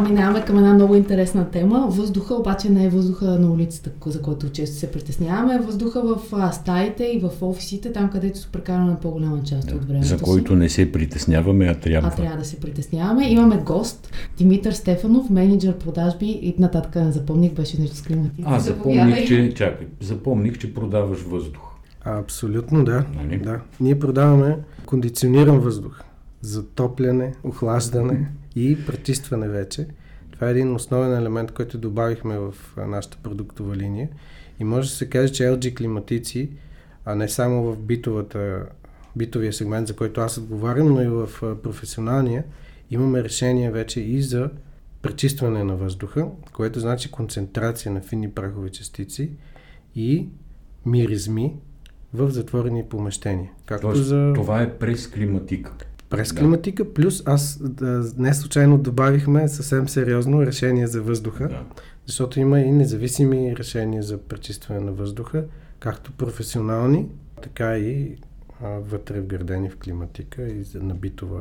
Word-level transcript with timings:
Сега 0.00 0.12
минаваме 0.12 0.44
към 0.44 0.58
една 0.58 0.74
много 0.74 0.94
интересна 0.96 1.50
тема. 1.50 1.86
Въздуха 1.90 2.34
обаче 2.34 2.70
не 2.70 2.84
е 2.84 2.88
въздуха 2.88 3.24
на 3.24 3.52
улицата, 3.52 3.90
за 4.06 4.22
който 4.22 4.48
често 4.48 4.76
се 4.76 4.90
притесняваме. 4.90 5.58
Въздуха 5.58 6.02
в 6.02 6.18
а, 6.32 6.52
стаите 6.52 7.04
и 7.04 7.18
в 7.20 7.30
офисите, 7.40 7.92
там 7.92 8.10
където 8.10 8.38
се 8.38 8.48
прекарваме 8.52 8.96
по-голяма 9.02 9.42
част 9.42 9.68
да, 9.68 9.74
от 9.74 9.84
времето 9.84 10.06
За 10.06 10.18
който 10.18 10.52
си. 10.52 10.58
не 10.58 10.68
се 10.68 10.92
притесняваме, 10.92 11.66
а 11.66 11.74
трябва. 11.74 12.08
А 12.08 12.10
трябва 12.10 12.36
да 12.36 12.44
се 12.44 12.60
притесняваме. 12.60 13.28
Имаме 13.28 13.56
гост, 13.56 14.12
Димитър 14.38 14.72
Стефанов, 14.72 15.30
менеджер 15.30 15.78
продажби 15.78 16.26
и 16.26 16.54
нататък 16.58 16.94
не 16.94 17.12
запомних, 17.12 17.52
беше 17.52 17.80
нещо 17.80 17.96
с 17.96 18.02
климатици. 18.02 18.42
А, 18.46 18.60
запомних, 18.60 19.26
че, 19.26 19.54
чакай, 19.54 19.86
запомних, 20.00 20.58
че 20.58 20.74
продаваш 20.74 21.20
въздух. 21.20 21.62
Абсолютно 22.04 22.84
да. 22.84 23.04
Нали? 23.16 23.38
да. 23.38 23.60
Ние 23.80 23.98
продаваме 23.98 24.56
кондициониран 24.86 25.58
въздух, 25.58 26.02
затопляне, 26.42 27.32
охлаждане 27.44 28.28
и 28.56 28.86
пречистване 28.86 29.48
вече. 29.48 29.86
Това 30.32 30.48
е 30.48 30.50
един 30.50 30.74
основен 30.74 31.14
елемент, 31.14 31.52
който 31.52 31.78
добавихме 31.78 32.38
в 32.38 32.54
нашата 32.76 33.16
продуктова 33.22 33.76
линия. 33.76 34.08
И 34.60 34.64
може 34.64 34.88
да 34.88 34.94
се 34.94 35.08
каже, 35.08 35.32
че 35.32 35.42
LG 35.42 35.76
климатици, 35.76 36.50
а 37.04 37.14
не 37.14 37.28
само 37.28 37.62
в 37.62 37.76
битовата, 37.76 38.66
битовия 39.16 39.52
сегмент, 39.52 39.88
за 39.88 39.96
който 39.96 40.20
аз 40.20 40.38
отговарям, 40.38 40.88
но 40.88 41.02
и 41.02 41.06
в 41.06 41.28
професионалния, 41.62 42.44
имаме 42.90 43.24
решение 43.24 43.70
вече 43.70 44.00
и 44.00 44.22
за 44.22 44.50
пречистване 45.02 45.64
на 45.64 45.76
въздуха, 45.76 46.28
което 46.52 46.80
значи 46.80 47.10
концентрация 47.10 47.92
на 47.92 48.00
финни 48.00 48.30
прахови 48.30 48.70
частици 48.70 49.30
и 49.94 50.28
миризми 50.86 51.54
в 52.14 52.30
затворени 52.30 52.84
помещения. 52.84 53.50
Както 53.66 53.86
Тоест, 53.86 54.04
за 54.04 54.32
това 54.34 54.62
е 54.62 54.78
през 54.78 55.06
климатика. 55.06 55.72
През 56.10 56.32
да. 56.32 56.40
климатика, 56.40 56.92
плюс 56.94 57.22
аз 57.26 57.58
да, 57.62 58.10
не 58.16 58.34
случайно 58.34 58.78
добавихме 58.78 59.48
съвсем 59.48 59.88
сериозно 59.88 60.42
решение 60.46 60.86
за 60.86 61.02
въздуха, 61.02 61.48
Да. 61.48 61.62
защото 62.06 62.40
има 62.40 62.60
и 62.60 62.72
независими 62.72 63.56
решения 63.56 64.02
за 64.02 64.18
пречистване 64.18 64.80
на 64.80 64.92
въздуха, 64.92 65.44
както 65.78 66.12
професионални, 66.12 67.06
така 67.42 67.78
и 67.78 68.16
а, 68.62 68.68
вътре 68.68 69.20
вградени 69.20 69.70
в 69.70 69.76
климатика 69.76 70.42
и 70.42 70.64
за 70.64 70.82
набитова. 70.82 71.40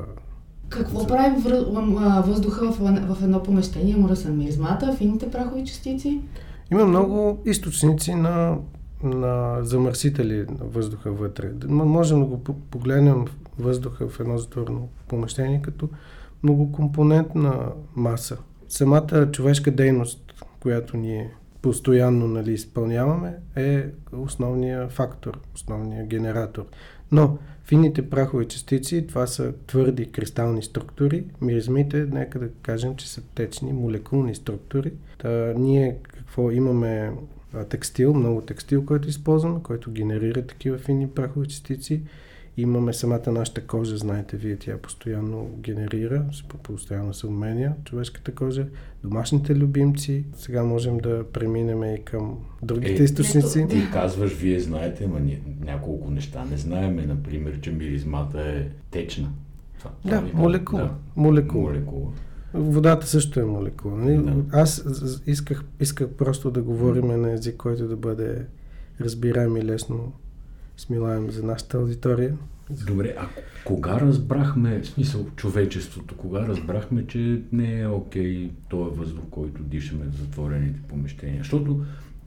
Какво 0.69 1.07
прави 1.07 1.35
въздуха 2.25 2.71
в, 2.71 2.77
в 3.15 3.23
едно 3.23 3.43
помещение? 3.43 3.95
Да 4.07 4.15
са 4.15 4.29
миризмата, 4.29 4.95
фините 4.97 5.31
прахови 5.31 5.65
частици? 5.65 6.21
Има 6.71 6.85
много 6.85 7.41
източници 7.45 8.15
на, 8.15 8.57
на 9.03 9.57
замърсители 9.61 10.37
на 10.37 10.65
въздуха 10.65 11.11
вътре. 11.11 11.51
Можем 11.67 12.19
да 12.19 12.25
го 12.25 12.43
по- 12.43 12.53
погледнем 12.53 13.25
въздуха 13.59 14.09
в 14.09 14.19
едно 14.19 14.37
затворено 14.37 14.89
помещение 15.07 15.61
като 15.61 15.89
многокомпонентна 16.43 17.71
маса. 17.95 18.37
Самата 18.67 19.31
човешка 19.31 19.71
дейност, 19.71 20.33
която 20.59 20.97
ние 20.97 21.33
постоянно 21.61 22.27
нали, 22.27 22.53
изпълняваме, 22.53 23.35
е 23.55 23.85
основният 24.13 24.91
фактор, 24.91 25.39
основният 25.55 26.07
генератор. 26.07 26.65
Но 27.11 27.37
фините 27.65 28.09
прахови 28.09 28.47
частици, 28.47 29.07
това 29.07 29.27
са 29.27 29.53
твърди 29.67 30.11
кристални 30.11 30.63
структури, 30.63 31.25
миризмите, 31.41 32.05
нека 32.11 32.39
да 32.39 32.49
кажем, 32.61 32.95
че 32.95 33.09
са 33.09 33.21
течни 33.35 33.73
молекулни 33.73 34.35
структури. 34.35 34.93
Та, 35.17 35.53
ние 35.57 35.97
какво 36.03 36.51
имаме 36.51 37.11
текстил, 37.69 38.13
много 38.13 38.41
текстил, 38.41 38.85
който 38.85 39.09
използваме, 39.09 39.59
който 39.63 39.91
генерира 39.91 40.47
такива 40.47 40.77
фини 40.77 41.09
прахови 41.09 41.47
частици. 41.47 42.01
Имаме 42.59 42.93
самата 42.93 43.31
нашата 43.31 43.61
кожа, 43.61 43.97
знаете 43.97 44.37
вие, 44.37 44.55
тя 44.55 44.77
постоянно 44.77 45.49
генерира, 45.59 46.25
постоянно 46.63 47.13
се 47.13 47.27
обменя 47.27 47.73
човешката 47.85 48.35
кожа, 48.35 48.67
домашните 49.03 49.55
любимци. 49.55 50.25
Сега 50.37 50.63
можем 50.63 50.97
да 50.97 51.23
преминем 51.33 51.83
и 51.83 52.03
към 52.05 52.37
другите 52.63 53.01
Е, 53.01 53.05
източници. 53.05 53.67
Ти 53.69 53.91
казваш, 53.93 54.33
вие 54.33 54.59
знаете, 54.59 55.07
ма 55.07 55.19
ние 55.19 55.41
няколко 55.61 56.11
неща 56.11 56.45
не 56.51 56.57
знаеме. 56.57 57.05
Например, 57.05 57.59
че 57.61 57.71
миризмата 57.71 58.41
е 58.41 58.67
течна. 58.91 59.29
Това, 59.79 59.91
Да, 60.05 60.23
молекула. 60.33 60.81
Да. 60.81 60.93
Молекула. 61.15 61.63
Молекула. 61.63 62.11
Водата 62.53 63.07
също 63.07 63.39
е 63.39 63.45
молекула. 63.45 63.97
нали? 63.97 64.17
Да. 64.17 64.33
Аз 64.51 64.85
исках, 65.25 65.63
исках 65.79 66.09
просто 66.09 66.51
да 66.51 66.61
говорим 66.61 67.07
на 67.21 67.31
език, 67.31 67.55
който 67.57 67.87
да 67.87 67.95
бъде 67.95 68.45
разбираем 69.01 69.57
и 69.57 69.63
лесно 69.65 70.13
смилаем 70.77 71.31
за 71.31 71.43
нашата 71.43 71.77
аудитория. 71.77 72.37
Добре, 72.87 73.15
а 73.17 73.27
кога 73.65 73.99
разбрахме, 73.99 74.79
в 74.81 74.87
смисъл 74.87 75.25
човечеството, 75.35 76.17
кога 76.17 76.47
разбрахме, 76.47 77.07
че 77.07 77.41
не 77.51 77.79
е 77.79 77.87
окей 77.87 78.51
този 78.69 78.95
въздух, 78.95 79.23
който 79.31 79.63
дишаме 79.63 80.05
в 80.05 80.15
затворените 80.15 80.79
помещения? 80.87 81.37
Защото, 81.37 81.81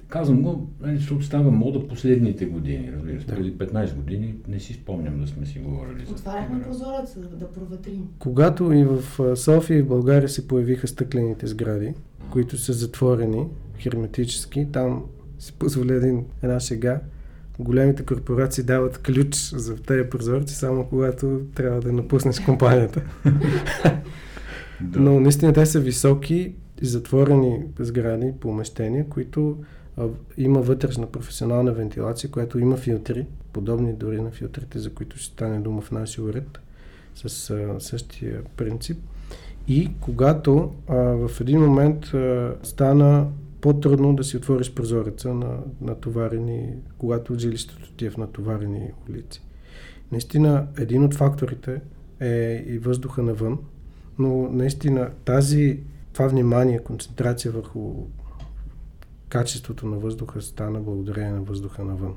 казвам 0.09 0.43
го, 0.43 0.71
нали, 0.81 0.97
защото 0.97 1.25
става 1.25 1.51
мода 1.51 1.89
последните 1.89 2.47
години, 2.47 2.93
разбира 2.93 3.21
се. 3.21 3.27
Да. 3.27 3.35
Преди 3.35 3.53
15 3.53 3.95
години 3.95 4.35
не 4.49 4.61
си 4.61 4.75
спомням 4.75 5.21
да 5.21 5.27
сме 5.27 5.47
си 5.47 5.59
говорили 5.59 6.07
за 6.07 6.13
Отваряхме 6.13 6.63
прозореца 6.63 7.21
да, 7.21 7.53
проветрим. 7.53 8.09
Когато 8.19 8.73
и 8.73 8.85
в 8.85 9.37
София 9.37 9.79
и 9.79 9.83
в 9.83 9.89
България 9.89 10.29
се 10.29 10.49
появиха 10.49 10.89
стъклените 10.89 11.47
сгради, 11.47 11.95
които 12.31 12.59
са 12.59 12.73
затворени 12.73 13.47
херметически, 13.79 14.67
там 14.73 15.05
си 15.39 15.53
позволя 15.53 15.95
един, 15.95 16.25
една 16.43 16.61
шега. 16.61 17.01
Големите 17.59 18.03
корпорации 18.03 18.65
дават 18.65 18.99
ключ 18.99 19.35
за 19.51 19.77
тези 19.77 20.11
прозорци, 20.11 20.55
само 20.55 20.85
когато 20.85 21.41
трябва 21.55 21.81
да 21.81 21.93
напуснеш 21.93 22.41
компанията. 22.41 23.03
Но 24.95 25.21
наистина 25.21 25.53
те 25.53 25.67
са 25.67 25.81
високи, 25.81 26.55
затворени 26.83 27.63
сгради, 27.79 28.33
помещения, 28.41 29.09
които 29.09 29.57
а, 29.97 30.07
има 30.39 30.61
вътрешна 30.61 31.07
професионална 31.07 31.73
вентилация, 31.73 32.31
която 32.31 32.59
има 32.59 32.77
филтри, 32.77 33.27
подобни 33.53 33.93
дори 33.93 34.21
на 34.21 34.31
филтрите, 34.31 34.79
за 34.79 34.91
които 34.91 35.19
ще 35.19 35.33
стане 35.33 35.59
дума 35.59 35.81
в 35.81 35.91
нашия 35.91 36.25
уред, 36.25 36.59
с 37.15 37.51
а, 37.51 37.81
същия 37.81 38.41
принцип. 38.57 38.99
И 39.69 39.91
когато 40.01 40.73
а, 40.89 40.95
в 40.97 41.41
един 41.41 41.61
момент 41.61 42.05
а, 42.15 42.55
стана 42.63 43.27
по-трудно 43.63 44.17
да 44.17 44.25
си 44.25 44.37
отвориш 44.37 44.75
прозореца 44.75 45.35
на 45.35 45.59
натоварени, 45.81 46.75
когато 46.99 47.39
жилището 47.39 47.93
ти 47.93 48.07
е 48.07 48.11
в 48.11 48.17
натоварени 48.17 48.91
улици. 49.11 49.43
Наистина, 50.13 50.67
един 50.79 51.05
от 51.05 51.15
факторите 51.15 51.81
е 52.21 52.65
и 52.67 52.79
въздуха 52.79 53.23
навън, 53.23 53.59
но 54.19 54.49
наистина 54.53 55.11
тази, 55.25 55.81
това 56.13 56.27
внимание, 56.27 56.79
концентрация 56.79 57.53
върху 57.53 58.07
качеството 59.29 59.87
на 59.87 59.99
въздуха 59.99 60.43
стана 60.43 60.81
благодарение 60.81 61.33
на 61.33 61.43
въздуха 61.43 61.85
навън. 61.85 62.15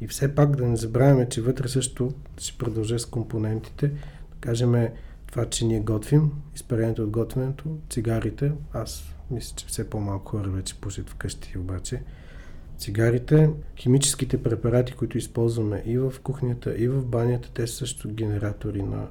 И 0.00 0.08
все 0.08 0.34
пак 0.34 0.56
да 0.56 0.66
не 0.66 0.76
забравяме, 0.76 1.28
че 1.28 1.42
вътре 1.42 1.68
също 1.68 2.12
ще 2.38 2.58
продължа 2.58 2.98
с 2.98 3.06
компонентите. 3.06 3.88
Да 3.88 4.36
кажем 4.40 4.88
това, 5.26 5.44
че 5.44 5.64
ние 5.64 5.80
готвим, 5.80 6.30
изпарението 6.54 7.02
от 7.02 7.10
готвенето, 7.10 7.78
цигарите. 7.90 8.52
Аз 8.72 9.14
мисля, 9.30 9.56
че 9.56 9.66
все 9.66 9.90
по-малко 9.90 10.30
хора 10.30 10.48
вече 10.48 10.80
пушат 10.80 11.10
вкъщи, 11.10 11.58
обаче 11.58 12.02
цигарите, 12.78 13.50
химическите 13.76 14.42
препарати, 14.42 14.92
които 14.92 15.18
използваме 15.18 15.82
и 15.86 15.98
в 15.98 16.14
кухнята, 16.22 16.74
и 16.78 16.88
в 16.88 17.06
банята, 17.06 17.50
те 17.54 17.66
също 17.66 18.08
генератори 18.08 18.82
на 18.82 19.08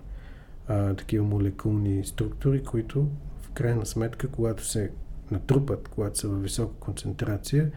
а, 0.67 0.93
такива 0.93 1.25
молекулни 1.25 2.05
структури, 2.05 2.63
които 2.63 3.07
в 3.41 3.49
крайна 3.49 3.85
сметка, 3.85 4.27
когато 4.27 4.65
се 4.65 4.91
натрупат, 5.31 5.87
когато 5.87 6.19
са 6.19 6.27
във 6.27 6.43
висока 6.43 6.73
концентрация, 6.79 7.71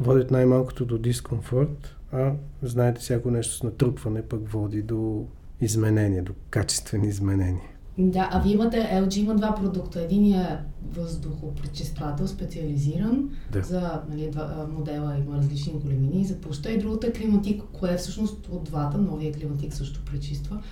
водят 0.00 0.30
най-малкото 0.30 0.84
до 0.84 0.98
дискомфорт, 0.98 1.96
а 2.12 2.32
знаете, 2.62 3.00
всяко 3.00 3.30
нещо 3.30 3.54
с 3.54 3.62
натрупване 3.62 4.22
пък 4.22 4.48
води 4.48 4.82
до 4.82 5.26
изменения, 5.60 6.22
до 6.22 6.32
качествени 6.50 7.08
изменения. 7.08 7.68
Да, 8.08 8.28
а 8.32 8.40
вие 8.40 8.52
имате, 8.52 8.76
LG 8.76 9.16
има 9.16 9.34
два 9.34 9.54
продукта. 9.54 10.02
Единият 10.02 10.50
е 10.50 10.58
въздухопречиствател, 10.92 12.28
специализиран 12.28 13.30
Да. 13.52 13.62
за 13.62 14.00
нали, 14.10 14.30
два, 14.30 14.66
модела, 14.72 15.16
има 15.26 15.36
различни 15.36 15.72
големини 15.72 16.24
за 16.24 16.40
пуща 16.40 16.70
и 16.70 16.78
другата 16.78 17.06
е 17.06 17.12
климатик, 17.12 17.62
кое 17.72 17.92
е 17.92 17.96
всъщност 17.96 18.48
от 18.50 18.64
двата, 18.64 18.98
новия 18.98 19.32
климатик 19.32 19.74
също 19.74 20.00
пречиства. 20.04 20.62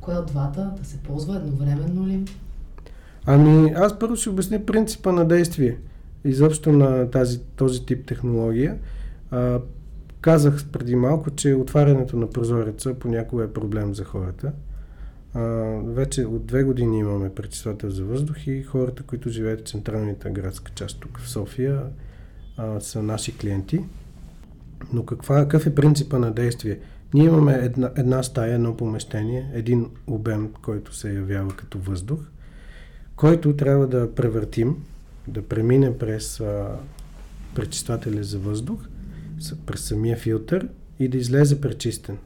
Кое 0.00 0.14
от 0.14 0.26
двата 0.26 0.72
да 0.78 0.84
се 0.84 0.96
ползва 0.96 1.36
едновременно 1.36 2.06
ли? 2.06 2.24
Ами, 3.26 3.72
аз 3.76 3.98
първо 3.98 4.16
ще 4.16 4.30
обясня 4.30 4.66
принципа 4.66 5.12
на 5.12 5.24
действие. 5.24 5.78
Изобщо 6.24 6.72
на 6.72 7.10
тази, 7.10 7.40
този 7.40 7.86
тип 7.86 8.06
технология. 8.06 8.78
А, 9.30 9.60
казах 10.20 10.66
преди 10.72 10.96
малко, 10.96 11.30
че 11.30 11.54
отварянето 11.54 12.16
на 12.16 12.30
прозореца 12.30 12.94
понякога 12.94 13.44
е 13.44 13.52
проблем 13.52 13.94
за 13.94 14.04
хората. 14.04 14.52
Вече 15.84 16.24
от 16.24 16.46
две 16.46 16.62
години 16.62 16.98
имаме 16.98 17.34
пречиствател 17.34 17.90
за 17.90 18.04
въздух 18.04 18.46
и 18.46 18.62
хората, 18.62 19.02
които 19.02 19.30
живеят 19.30 19.60
в 19.60 19.70
централната 19.70 20.30
градска 20.30 20.72
част 20.74 21.00
тук 21.00 21.18
в 21.18 21.28
София, 21.28 21.82
а, 22.56 22.80
са 22.80 23.02
наши 23.02 23.38
клиенти. 23.38 23.84
Но 24.92 25.04
каква, 25.04 25.42
какъв 25.42 25.66
е 25.66 25.74
принципа 25.74 26.18
на 26.18 26.32
действие? 26.32 26.78
Ние 27.14 27.24
имаме 27.24 27.52
една, 27.52 27.92
една 27.96 28.22
стая, 28.22 28.54
едно 28.54 28.76
помещение, 28.76 29.50
един 29.54 29.90
обем, 30.06 30.52
който 30.62 30.94
се 30.94 31.14
явява 31.14 31.56
като 31.56 31.78
въздух, 31.78 32.20
който 33.16 33.56
трябва 33.56 33.86
да 33.86 34.14
превъртим, 34.14 34.84
да 35.28 35.42
премине 35.42 35.98
през 35.98 36.40
а, 36.40 36.78
пречиствателя 37.54 38.24
за 38.24 38.38
въздух, 38.38 38.88
през 39.66 39.80
самия 39.80 40.16
филтър 40.16 40.68
и 40.98 41.08
да 41.08 41.18
излезе 41.18 41.60
пречистен. 41.60 42.18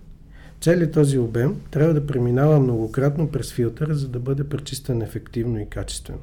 Целият 0.61 0.93
този 0.93 1.19
обем 1.19 1.61
трябва 1.71 1.95
да 1.95 2.07
преминава 2.07 2.61
многократно 2.61 3.31
през 3.31 3.53
филтъра, 3.53 3.95
за 3.95 4.09
да 4.09 4.21
бъде 4.21 4.49
пречистен 4.49 5.03
ефективно 5.03 5.61
и 5.61 5.69
качествено. 5.69 6.21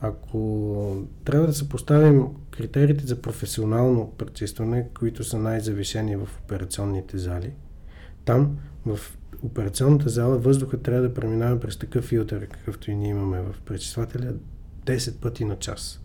Ако 0.00 1.06
трябва 1.24 1.46
да 1.46 1.52
се 1.52 1.68
поставим 1.68 2.26
критериите 2.50 3.06
за 3.06 3.22
професионално 3.22 4.12
пречистване, 4.18 4.86
които 4.98 5.24
са 5.24 5.38
най-завишени 5.38 6.16
в 6.16 6.28
операционните 6.44 7.18
зали, 7.18 7.52
там 8.24 8.56
в 8.86 8.98
операционната 9.42 10.08
зала 10.08 10.38
въздуха 10.38 10.78
трябва 10.78 11.02
да 11.02 11.14
преминава 11.14 11.60
през 11.60 11.76
такъв 11.76 12.04
филтър, 12.04 12.46
какъвто 12.46 12.90
и 12.90 12.94
ние 12.94 13.10
имаме 13.10 13.40
в 13.40 13.60
пречиствателя, 13.64 14.34
10 14.86 15.16
пъти 15.16 15.44
на 15.44 15.56
час. 15.56 16.00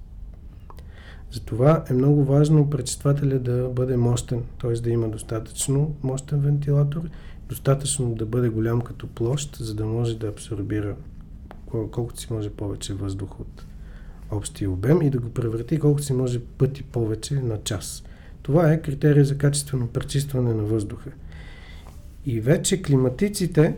Затова 1.32 1.84
е 1.90 1.94
много 1.94 2.24
важно 2.24 2.70
пречиствателя 2.70 3.40
да 3.40 3.70
бъде 3.70 3.98
мощен, 3.98 4.44
т.е. 4.62 4.74
да 4.74 4.90
има 4.90 5.10
достатъчно 5.10 5.96
мощен 6.04 6.40
вентилатор, 6.40 7.10
достатъчно 7.50 8.16
да 8.16 8.26
бъде 8.26 8.50
голям 8.50 8.82
като 8.82 9.08
площ, 9.08 9.56
за 9.56 9.76
да 9.76 9.86
може 9.86 10.20
да 10.20 10.28
абсорбира 10.28 10.96
колкото 11.66 12.20
си 12.20 12.34
може 12.34 12.50
повече 12.50 12.94
въздух 12.94 13.40
от 13.40 13.66
общия 14.32 14.72
обем 14.72 15.02
и 15.02 15.10
да 15.10 15.20
го 15.20 15.30
превърти 15.30 15.80
колкото 15.80 16.04
си 16.04 16.14
може 16.14 16.40
пъти 16.40 16.84
повече 16.84 17.34
на 17.34 17.58
час. 17.64 18.04
Това 18.42 18.72
е 18.72 18.82
критерия 18.82 19.26
за 19.26 19.38
качествено 19.38 19.88
пречистване 19.88 20.54
на 20.54 20.64
въздуха. 20.64 21.12
И 22.26 22.42
вече 22.42 22.82
климатиците, 22.82 23.76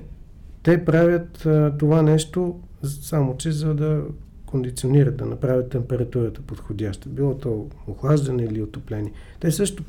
те 0.63 0.86
правят 0.86 1.45
а, 1.45 1.77
това 1.77 2.01
нещо 2.01 2.60
само 2.83 3.38
че 3.38 3.51
за 3.51 3.74
да 3.74 4.04
кондиционират, 4.50 5.18
да 5.18 5.25
направят 5.25 5.69
температурата 5.69 6.42
подходяща. 6.42 7.10
Било 7.10 7.38
то 7.38 7.68
охлаждане 7.88 8.44
или 8.44 8.62
отопление. 8.62 9.12
Те 9.40 9.51
също 9.51 9.84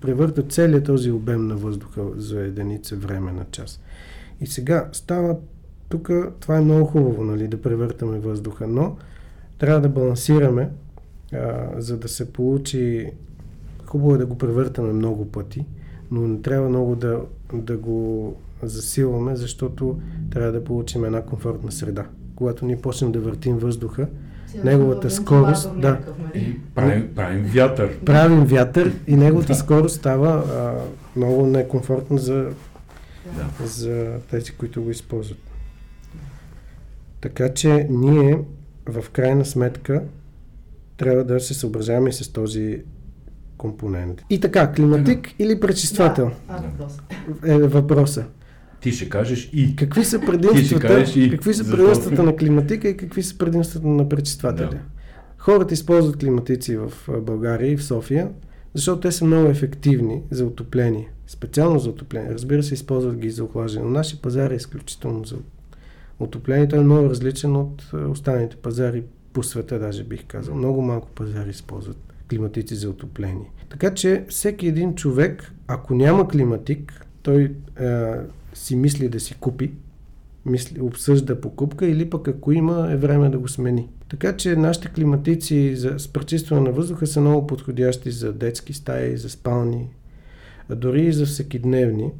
превъртат 0.00 0.52
целият 0.52 0.84
този 0.84 1.10
обем 1.10 1.46
на 1.46 1.56
въздуха 1.56 2.02
за 2.16 2.40
единица 2.40 2.96
време 2.96 3.32
на 3.32 3.44
час. 3.50 3.80
И 4.40 4.46
сега 4.46 4.88
става 4.92 5.36
тук, 5.88 6.10
това 6.40 6.56
е 6.56 6.60
много 6.60 6.84
хубаво, 6.84 7.24
нали, 7.24 7.48
да 7.48 7.62
превъртаме 7.62 8.18
въздуха, 8.18 8.66
но 8.66 8.96
трябва 9.58 9.80
да 9.80 9.88
балансираме, 9.88 10.70
а, 11.32 11.70
за 11.78 11.98
да 11.98 12.08
се 12.08 12.32
получи. 12.32 13.10
Хубаво 13.84 14.14
е 14.14 14.18
да 14.18 14.26
го 14.26 14.38
превъртаме 14.38 14.92
много 14.92 15.24
пъти, 15.24 15.66
но 16.10 16.20
не 16.20 16.42
трябва 16.42 16.68
много 16.68 16.96
да, 16.96 17.20
да 17.52 17.76
го 17.76 18.34
засилваме, 18.62 19.36
защото 19.36 20.00
трябва 20.30 20.52
да 20.52 20.64
получим 20.64 21.04
една 21.04 21.22
комфортна 21.22 21.72
среда. 21.72 22.06
Когато 22.36 22.64
ние 22.64 22.80
почнем 22.80 23.12
да 23.12 23.20
въртим 23.20 23.58
въздуха, 23.58 24.08
неговата 24.64 25.10
скорост. 25.10 25.80
Да, 25.80 25.98
и 26.34 26.60
правим, 26.74 27.14
правим 27.14 27.44
вятър. 27.44 27.98
Правим 28.04 28.44
вятър 28.44 28.92
и 29.06 29.16
неговата 29.16 29.54
скорост 29.54 29.96
става 29.96 30.28
а, 30.28 30.74
много 31.16 31.46
некомфортна 31.46 32.18
за, 32.18 32.34
да. 33.36 33.66
за 33.66 34.18
тези, 34.30 34.52
които 34.52 34.82
го 34.82 34.90
използват. 34.90 35.38
Така 37.20 37.54
че 37.54 37.86
ние 37.90 38.38
в 38.86 39.10
крайна 39.10 39.44
сметка 39.44 40.02
трябва 40.96 41.24
да 41.24 41.40
се 41.40 41.54
съобразяваме 41.54 42.12
с 42.12 42.32
този 42.32 42.82
компонент. 43.58 44.22
И 44.30 44.40
така, 44.40 44.72
климатик 44.72 45.22
да. 45.22 45.44
или 45.44 45.60
пречиствател? 45.60 46.30
Да, 47.42 47.54
е 47.54 47.58
въпроса. 47.58 48.24
Ти 48.80 48.92
ще 48.92 49.08
кажеш 49.08 49.50
и. 49.52 49.76
Какви 49.76 50.04
са 50.04 50.20
предимствата, 50.20 51.04
и. 51.16 51.30
Какви 51.30 51.54
са 51.54 51.70
предимствата 51.70 52.22
на 52.22 52.36
климатика 52.36 52.88
и 52.88 52.96
какви 52.96 53.22
са 53.22 53.38
предимствата 53.38 53.86
на 53.86 54.08
пречиствателя? 54.08 54.68
Да. 54.70 54.78
Хората 55.38 55.74
използват 55.74 56.16
климатици 56.16 56.76
в 56.76 56.92
България 57.20 57.72
и 57.72 57.76
в 57.76 57.84
София, 57.84 58.28
защото 58.74 59.00
те 59.00 59.12
са 59.12 59.24
много 59.24 59.48
ефективни 59.48 60.22
за 60.30 60.46
отопление. 60.46 61.10
Специално 61.26 61.78
за 61.78 61.90
отопление. 61.90 62.30
Разбира 62.30 62.62
се, 62.62 62.74
използват 62.74 63.16
ги 63.16 63.30
за 63.30 63.44
охлаждане. 63.44 63.84
Но 63.84 63.90
нашия 63.90 64.20
пазар 64.20 64.50
е 64.50 64.54
изключително 64.54 65.24
за 65.24 65.36
отоплението 66.20 66.76
е 66.76 66.80
много 66.80 67.10
различен 67.10 67.56
от 67.56 67.90
останалите 68.10 68.56
пазари 68.56 69.02
по 69.32 69.42
света, 69.42 69.78
даже 69.78 70.04
бих 70.04 70.26
казал. 70.26 70.54
Много 70.54 70.82
малко 70.82 71.08
пазари 71.08 71.50
използват 71.50 71.96
климатици 72.30 72.74
за 72.74 72.90
отопление. 72.90 73.50
Така 73.68 73.94
че 73.94 74.24
всеки 74.28 74.66
един 74.66 74.94
човек, 74.94 75.52
ако 75.66 75.94
няма 75.94 76.28
климатик, 76.28 77.06
той 77.22 77.52
е, 77.80 78.12
си 78.56 78.76
мисли 78.76 79.08
да 79.08 79.20
си 79.20 79.34
купи, 79.34 79.72
мисли, 80.46 80.80
обсъжда 80.80 81.40
покупка 81.40 81.86
или 81.86 82.10
пък 82.10 82.28
ако 82.28 82.52
има 82.52 82.88
е 82.92 82.96
време 82.96 83.28
да 83.28 83.38
го 83.38 83.48
смени. 83.48 83.88
Така 84.08 84.36
че 84.36 84.56
нашите 84.56 84.88
климатици 84.88 85.76
за, 85.76 85.98
с 85.98 86.08
пречистване 86.08 86.60
на 86.60 86.72
въздуха 86.72 87.06
са 87.06 87.20
много 87.20 87.46
подходящи 87.46 88.10
за 88.10 88.32
детски 88.32 88.72
стаи, 88.72 89.16
за 89.16 89.30
спални, 89.30 89.88
а 90.68 90.74
дори 90.74 91.06
и 91.06 91.12
за 91.12 91.26
всекидневни. 91.26 92.10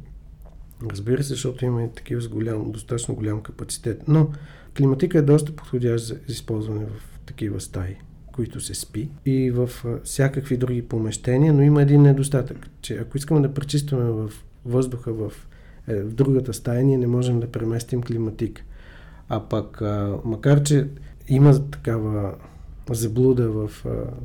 Разбира 0.91 1.23
се, 1.23 1.29
защото 1.29 1.65
има 1.65 1.83
и 1.83 1.89
такива 1.95 2.21
с 2.21 2.27
голям, 2.27 2.71
достатъчно 2.71 3.15
голям 3.15 3.41
капацитет. 3.41 4.03
Но 4.07 4.29
климатика 4.77 5.17
е 5.17 5.21
доста 5.21 5.55
подходящ 5.55 6.05
за 6.05 6.17
използване 6.27 6.85
в 6.85 7.19
такива 7.25 7.61
стаи, 7.61 7.95
които 8.33 8.61
се 8.61 8.73
спи 8.73 9.09
и 9.25 9.51
в 9.51 9.69
всякакви 10.03 10.57
други 10.57 10.81
помещения, 10.81 11.53
но 11.53 11.61
има 11.61 11.81
един 11.81 12.01
недостатък, 12.01 12.69
че 12.81 12.97
ако 12.97 13.17
искаме 13.17 13.41
да 13.41 13.53
пречистваме 13.53 14.11
в 14.11 14.31
въздуха 14.65 15.13
в, 15.13 15.31
е, 15.87 16.01
в 16.01 16.13
другата 16.13 16.53
стая, 16.53 16.83
ние 16.83 16.97
не 16.97 17.07
можем 17.07 17.39
да 17.39 17.51
преместим 17.51 18.01
климатик. 18.01 18.63
А 19.29 19.39
пък, 19.39 19.81
макар 20.25 20.63
че 20.63 20.87
има 21.27 21.69
такава 21.69 22.33
заблуда 22.89 23.49
в 23.49 23.69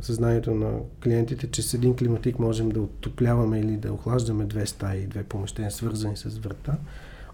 съзнанието 0.01 0.55
на 0.55 0.71
клиентите, 1.03 1.47
че 1.47 1.63
с 1.63 1.75
един 1.75 1.97
климатик 1.97 2.39
можем 2.39 2.69
да 2.69 2.81
отопляваме 2.81 3.61
или 3.61 3.77
да 3.77 3.93
охлаждаме 3.93 4.45
две 4.45 4.67
стаи, 4.67 5.07
две 5.07 5.23
помещения, 5.23 5.71
свързани 5.71 6.17
с 6.17 6.39
врата. 6.39 6.79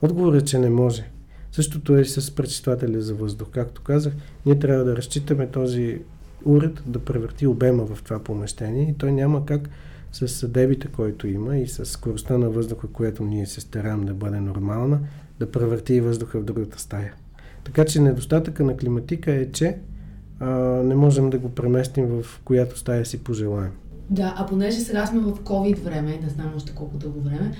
Отговорът 0.02 0.42
е, 0.42 0.44
че 0.44 0.58
не 0.58 0.70
може. 0.70 1.10
Същото 1.52 1.96
е 1.96 2.00
и 2.00 2.04
с 2.04 2.34
пречиствателя 2.34 3.00
за 3.00 3.14
въздух. 3.14 3.48
Както 3.50 3.82
казах, 3.82 4.12
ние 4.46 4.58
трябва 4.58 4.84
да 4.84 4.96
разчитаме 4.96 5.46
този 5.46 6.02
уред 6.44 6.82
да 6.86 6.98
превърти 6.98 7.46
обема 7.46 7.84
в 7.84 8.02
това 8.02 8.18
помещение 8.18 8.90
и 8.90 8.94
той 8.94 9.12
няма 9.12 9.46
как 9.46 9.70
с 10.12 10.48
дебита, 10.48 10.88
който 10.88 11.26
има 11.26 11.56
и 11.56 11.68
с 11.68 11.84
скоростта 11.84 12.38
на 12.38 12.50
въздуха, 12.50 12.88
която 12.88 13.24
ние 13.24 13.46
се 13.46 13.60
стараем 13.60 14.04
да 14.04 14.14
бъде 14.14 14.40
нормална, 14.40 15.00
да 15.40 15.50
превърти 15.50 15.94
и 15.94 16.00
въздуха 16.00 16.40
в 16.40 16.44
другата 16.44 16.78
стая. 16.80 17.14
Така 17.64 17.84
че 17.84 18.00
недостатъка 18.00 18.64
на 18.64 18.76
климатика 18.76 19.32
е, 19.32 19.50
че 19.50 19.78
а, 20.40 20.48
не 20.84 20.94
можем 20.94 21.30
да 21.30 21.38
го 21.38 21.48
преместим 21.48 22.06
в 22.06 22.40
която 22.44 22.78
стая 22.78 23.06
си 23.06 23.24
пожелаем. 23.24 23.72
Да, 24.10 24.34
а 24.36 24.46
понеже 24.46 24.80
сега 24.80 25.06
сме 25.06 25.20
в 25.20 25.32
COVID 25.32 25.78
време, 25.78 26.20
не 26.22 26.28
знам 26.28 26.52
още 26.56 26.72
колко 26.74 26.96
дълго 26.96 27.20
време, 27.20 27.52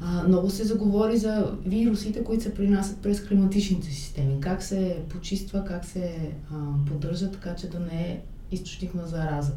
а, 0.00 0.28
много 0.28 0.50
се 0.50 0.64
заговори 0.64 1.18
за 1.18 1.52
вирусите, 1.66 2.24
които 2.24 2.42
се 2.42 2.54
принасят 2.54 2.98
през 2.98 3.28
климатичните 3.28 3.90
системи. 3.90 4.40
Как 4.40 4.62
се 4.62 4.96
почиства, 5.08 5.64
как 5.64 5.84
се 5.84 6.32
а, 6.52 6.54
поддържа, 6.86 7.30
така 7.30 7.54
че 7.54 7.70
да 7.70 7.80
не 7.80 8.02
е 8.02 8.20
източник 8.50 8.94
на 8.94 9.06
зараза. 9.06 9.52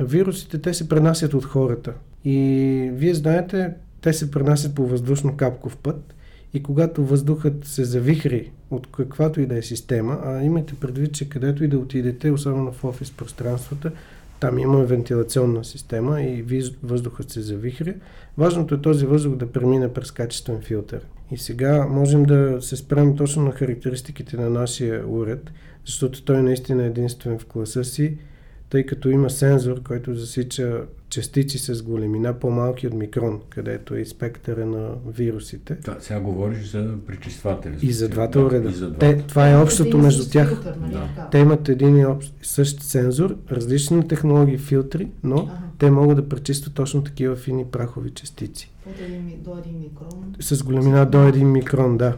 Вирусите, 0.00 0.58
те 0.58 0.74
се 0.74 0.88
пренасят 0.88 1.34
от 1.34 1.44
хората. 1.44 1.92
И 2.24 2.90
вие 2.92 3.14
знаете, 3.14 3.74
те 4.00 4.12
се 4.12 4.30
пренасят 4.30 4.74
по 4.74 4.86
въздушно-капков 4.86 5.76
път. 5.76 6.14
И 6.54 6.62
когато 6.62 7.04
въздухът 7.04 7.64
се 7.64 7.84
завихри 7.84 8.50
от 8.70 8.86
каквато 8.92 9.40
и 9.40 9.46
да 9.46 9.58
е 9.58 9.62
система, 9.62 10.20
а 10.24 10.42
имайте 10.42 10.74
предвид, 10.74 11.12
че 11.12 11.28
където 11.28 11.64
и 11.64 11.68
да 11.68 11.78
отидете, 11.78 12.30
особено 12.30 12.72
в 12.72 12.84
офис 12.84 13.10
пространствата, 13.10 13.92
там 14.40 14.58
има 14.58 14.84
вентилационна 14.84 15.64
система 15.64 16.22
и 16.22 16.62
въздухът 16.82 17.30
се 17.30 17.40
завихря. 17.40 17.94
Важното 18.38 18.74
е 18.74 18.80
този 18.80 19.06
въздух 19.06 19.36
да 19.36 19.52
премине 19.52 19.92
през 19.92 20.10
качествен 20.10 20.60
филтър. 20.60 21.00
И 21.30 21.38
сега 21.38 21.86
можем 21.86 22.22
да 22.22 22.58
се 22.60 22.76
спрем 22.76 23.16
точно 23.16 23.42
на 23.42 23.52
характеристиките 23.52 24.36
на 24.36 24.50
нашия 24.50 25.08
уред, 25.08 25.50
защото 25.86 26.24
той 26.24 26.42
наистина 26.42 26.82
е 26.82 26.86
единствен 26.86 27.38
в 27.38 27.44
класа 27.44 27.84
си 27.84 28.18
тъй 28.74 28.86
като 28.86 29.10
има 29.10 29.30
сензор, 29.30 29.82
който 29.82 30.14
засича 30.14 30.82
частици 31.08 31.58
с 31.58 31.82
големина 31.82 32.34
по-малки 32.34 32.86
от 32.86 32.94
микрон, 32.94 33.40
където 33.48 33.94
е 33.94 34.04
спектъра 34.04 34.66
на 34.66 34.88
вирусите. 35.06 35.74
Да, 35.74 35.96
сега 36.00 36.20
говориш 36.20 36.70
за 36.70 36.94
пречистватели. 37.06 37.76
И 37.82 37.92
за 37.92 38.08
двата 38.08 38.38
да, 38.38 38.44
уреда. 38.44 38.70
За 38.70 38.90
двата. 38.90 38.98
Те, 38.98 39.22
това 39.26 39.50
е 39.50 39.56
общото 39.56 39.98
между 39.98 40.30
тях. 40.30 40.64
Нали? 40.80 40.92
да. 40.92 41.28
Те 41.30 41.38
имат 41.38 41.68
един 41.68 41.98
и 41.98 42.06
общ, 42.06 42.34
същ 42.42 42.82
сензор, 42.82 43.36
различни 43.50 44.08
технологии 44.08 44.58
филтри, 44.58 45.08
но 45.24 45.36
ага. 45.36 45.50
те 45.78 45.90
могат 45.90 46.16
да 46.16 46.28
пречистват 46.28 46.74
точно 46.74 47.04
такива 47.04 47.36
фини 47.36 47.64
прахови 47.64 48.10
частици. 48.10 48.70
От 48.86 49.00
един, 49.00 49.32
до 49.44 49.58
един 49.58 49.78
микрон? 49.80 50.34
С 50.40 50.62
големина 50.62 51.06
до 51.06 51.22
един 51.22 51.52
микрон, 51.52 51.96
да. 51.96 52.16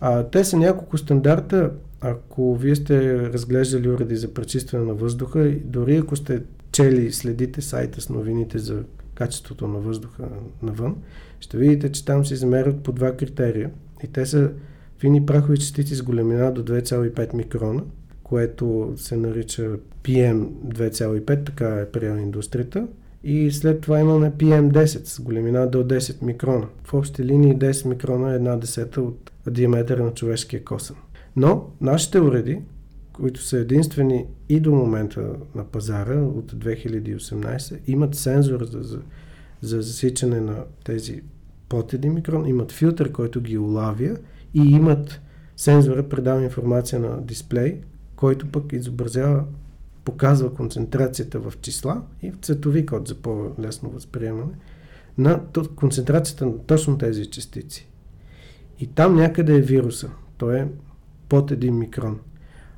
А, 0.00 0.22
те 0.22 0.44
са 0.44 0.56
няколко 0.56 0.98
стандарта. 0.98 1.70
Ако 2.00 2.56
вие 2.56 2.76
сте 2.76 3.18
разглеждали 3.32 3.88
уреди 3.88 4.16
за 4.16 4.34
пречистване 4.34 4.84
на 4.84 4.94
въздуха, 4.94 5.54
дори 5.64 5.96
ако 5.96 6.16
сте 6.16 6.42
чели 6.72 7.12
следите 7.12 7.62
сайта 7.62 8.00
с 8.00 8.08
новините 8.08 8.58
за 8.58 8.82
качеството 9.14 9.68
на 9.68 9.78
въздуха 9.78 10.28
навън, 10.62 10.96
ще 11.40 11.56
видите, 11.56 11.92
че 11.92 12.04
там 12.04 12.24
се 12.24 12.34
измерят 12.34 12.82
по 12.82 12.92
два 12.92 13.16
критерия. 13.16 13.70
И 14.04 14.06
те 14.06 14.26
са 14.26 14.50
фини 14.98 15.26
прахови 15.26 15.58
частици 15.58 15.94
с 15.94 16.02
големина 16.02 16.52
до 16.52 16.64
2,5 16.64 17.34
микрона, 17.34 17.82
което 18.22 18.92
се 18.96 19.16
нарича 19.16 19.70
PM2,5, 20.04 21.46
така 21.46 21.68
е 21.68 21.90
приела 21.90 22.20
индустрията. 22.20 22.86
И 23.24 23.50
след 23.50 23.80
това 23.80 24.00
имаме 24.00 24.30
PM10 24.30 24.84
с 25.04 25.20
големина 25.20 25.66
до 25.66 25.78
10 25.84 26.22
микрона. 26.22 26.66
В 26.84 26.94
общи 26.94 27.24
линии 27.24 27.56
10 27.56 27.86
микрона 27.86 28.32
е 28.32 28.36
една 28.36 28.56
десета 28.56 29.02
от 29.02 29.30
диаметъра 29.50 30.04
на 30.04 30.14
човешкия 30.14 30.64
косъм. 30.64 30.96
Но 31.36 31.70
нашите 31.80 32.20
уреди, 32.20 32.60
които 33.12 33.42
са 33.42 33.58
единствени 33.58 34.26
и 34.48 34.60
до 34.60 34.74
момента 34.74 35.32
на 35.54 35.64
пазара 35.64 36.22
от 36.22 36.52
2018, 36.52 37.80
имат 37.86 38.14
сензор 38.14 38.64
за, 38.64 38.82
за, 38.82 39.00
за 39.60 39.82
засичане 39.82 40.40
на 40.40 40.64
тези 40.84 41.22
под 41.68 41.92
1 41.92 42.08
микрон, 42.08 42.46
имат 42.46 42.72
филтър, 42.72 43.12
който 43.12 43.40
ги 43.40 43.58
улавя 43.58 44.16
и 44.54 44.60
имат 44.60 45.20
сензора, 45.56 46.08
предава 46.08 46.42
информация 46.42 47.00
на 47.00 47.22
дисплей, 47.22 47.80
който 48.16 48.46
пък 48.46 48.72
изобразява, 48.72 49.44
показва 50.04 50.54
концентрацията 50.54 51.40
в 51.40 51.52
числа 51.60 52.02
и 52.22 52.30
в 52.30 52.36
цветови 52.36 52.86
код 52.86 53.08
за 53.08 53.14
по-лесно 53.14 53.90
възприемане 53.90 54.52
на 55.18 55.40
концентрацията 55.76 56.46
на 56.46 56.58
точно 56.58 56.98
тези 56.98 57.26
частици. 57.26 57.88
И 58.78 58.86
там 58.86 59.16
някъде 59.16 59.54
е 59.54 59.60
вируса. 59.60 60.10
Той 60.38 60.58
е 60.58 60.66
под 61.30 61.50
1 61.50 61.70
микрон. 61.70 62.18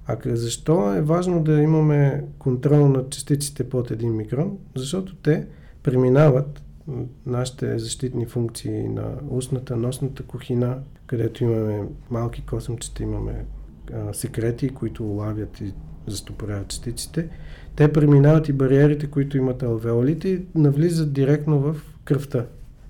А 0.06 0.16
защо 0.24 0.94
е 0.94 1.02
важно 1.02 1.42
да 1.42 1.62
имаме 1.62 2.24
контрол 2.38 2.88
на 2.88 3.08
частиците 3.08 3.68
под 3.68 3.90
1 3.90 4.10
микрон? 4.10 4.58
Защото 4.76 5.16
те 5.16 5.46
преминават 5.82 6.62
нашите 7.26 7.78
защитни 7.78 8.26
функции 8.26 8.88
на 8.88 9.14
устната, 9.30 9.76
носната 9.76 10.22
кухина, 10.22 10.78
където 11.06 11.44
имаме 11.44 11.88
малки 12.10 12.42
косъмчета, 12.46 13.02
имаме 13.02 13.44
а, 13.92 14.14
секрети, 14.14 14.68
които 14.68 15.04
улавят 15.04 15.60
и 15.60 15.74
застопоряват 16.06 16.68
частиците. 16.68 17.28
Те 17.76 17.92
преминават 17.92 18.48
и 18.48 18.52
бариерите, 18.52 19.06
които 19.06 19.36
имат 19.36 19.62
алвеолите 19.62 20.28
и 20.28 20.42
навлизат 20.54 21.12
директно 21.12 21.58
в 21.60 21.76
кръвта. 22.04 22.46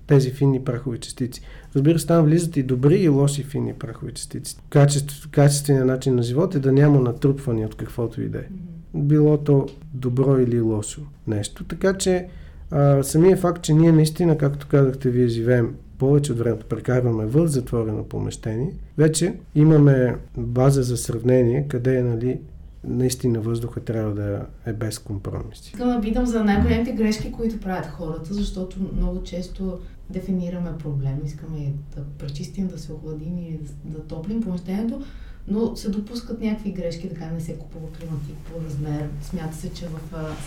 Тези 0.07 0.31
финни 0.31 0.63
прахови 0.63 0.99
частици. 0.99 1.41
Разбира 1.75 1.99
се, 1.99 2.07
там 2.07 2.25
влизат 2.25 2.57
и 2.57 2.63
добри 2.63 2.95
и 2.95 3.09
лоши 3.09 3.43
финни 3.43 3.73
прахови 3.73 4.11
частици. 4.13 4.57
Качеств, 4.69 5.29
качественият 5.31 5.87
начин 5.87 6.15
на 6.15 6.23
живот 6.23 6.55
е 6.55 6.59
да 6.59 6.71
няма 6.71 6.99
натрупване 6.99 7.65
от 7.65 7.75
каквото 7.75 8.21
и 8.21 8.29
да 8.29 8.37
е. 8.37 8.45
Било 8.93 9.37
то 9.37 9.67
добро 9.93 10.37
или 10.37 10.61
лошо 10.61 11.01
нещо. 11.27 11.63
Така 11.63 11.93
че 11.97 12.27
а, 12.71 13.03
самия 13.03 13.37
факт, 13.37 13.63
че 13.63 13.73
ние 13.73 13.91
наистина, 13.91 14.37
както 14.37 14.67
казахте, 14.67 15.09
вие 15.09 15.27
живеем 15.27 15.75
повече 15.97 16.31
от 16.31 16.39
времето 16.39 16.65
прекарваме 16.65 17.25
в 17.25 17.47
затворено 17.47 18.03
помещение, 18.03 18.73
вече 18.97 19.33
имаме 19.55 20.15
база 20.37 20.83
за 20.83 20.97
сравнение, 20.97 21.67
къде 21.67 21.97
е, 21.97 22.03
нали, 22.03 22.39
наистина 22.83 23.39
въздуха 23.39 23.79
трябва 23.79 24.13
да 24.13 24.45
е 24.65 24.73
без 24.73 24.99
компромиси. 24.99 25.71
Искам 25.73 25.89
да 25.89 26.01
питам 26.01 26.25
за 26.25 26.43
най-големите 26.43 26.91
грешки, 26.91 27.31
които 27.31 27.59
правят 27.59 27.85
хората, 27.85 28.33
защото 28.33 28.77
много 28.97 29.23
често 29.23 29.79
дефинираме 30.13 30.77
проблем, 30.77 31.21
искаме 31.25 31.73
да 31.95 32.03
пречистим, 32.03 32.67
да 32.67 32.79
се 32.79 32.93
охладим 32.93 33.37
и 33.37 33.57
да, 33.57 33.97
да 33.97 34.07
топлим 34.07 34.43
помещението, 34.43 35.03
но 35.47 35.75
се 35.75 35.89
допускат 35.89 36.41
някакви 36.41 36.71
грешки, 36.71 37.09
така 37.09 37.25
не 37.25 37.41
се 37.41 37.57
купува 37.57 37.87
климатик 37.91 38.35
по 38.35 38.65
размер. 38.65 39.09
Смята 39.21 39.57
се, 39.57 39.73
че 39.73 39.87
в, 39.87 39.99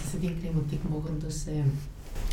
с 0.07 0.15
един 0.15 0.41
климатик 0.41 0.91
могат 0.91 1.19
да 1.19 1.31
се 1.31 1.65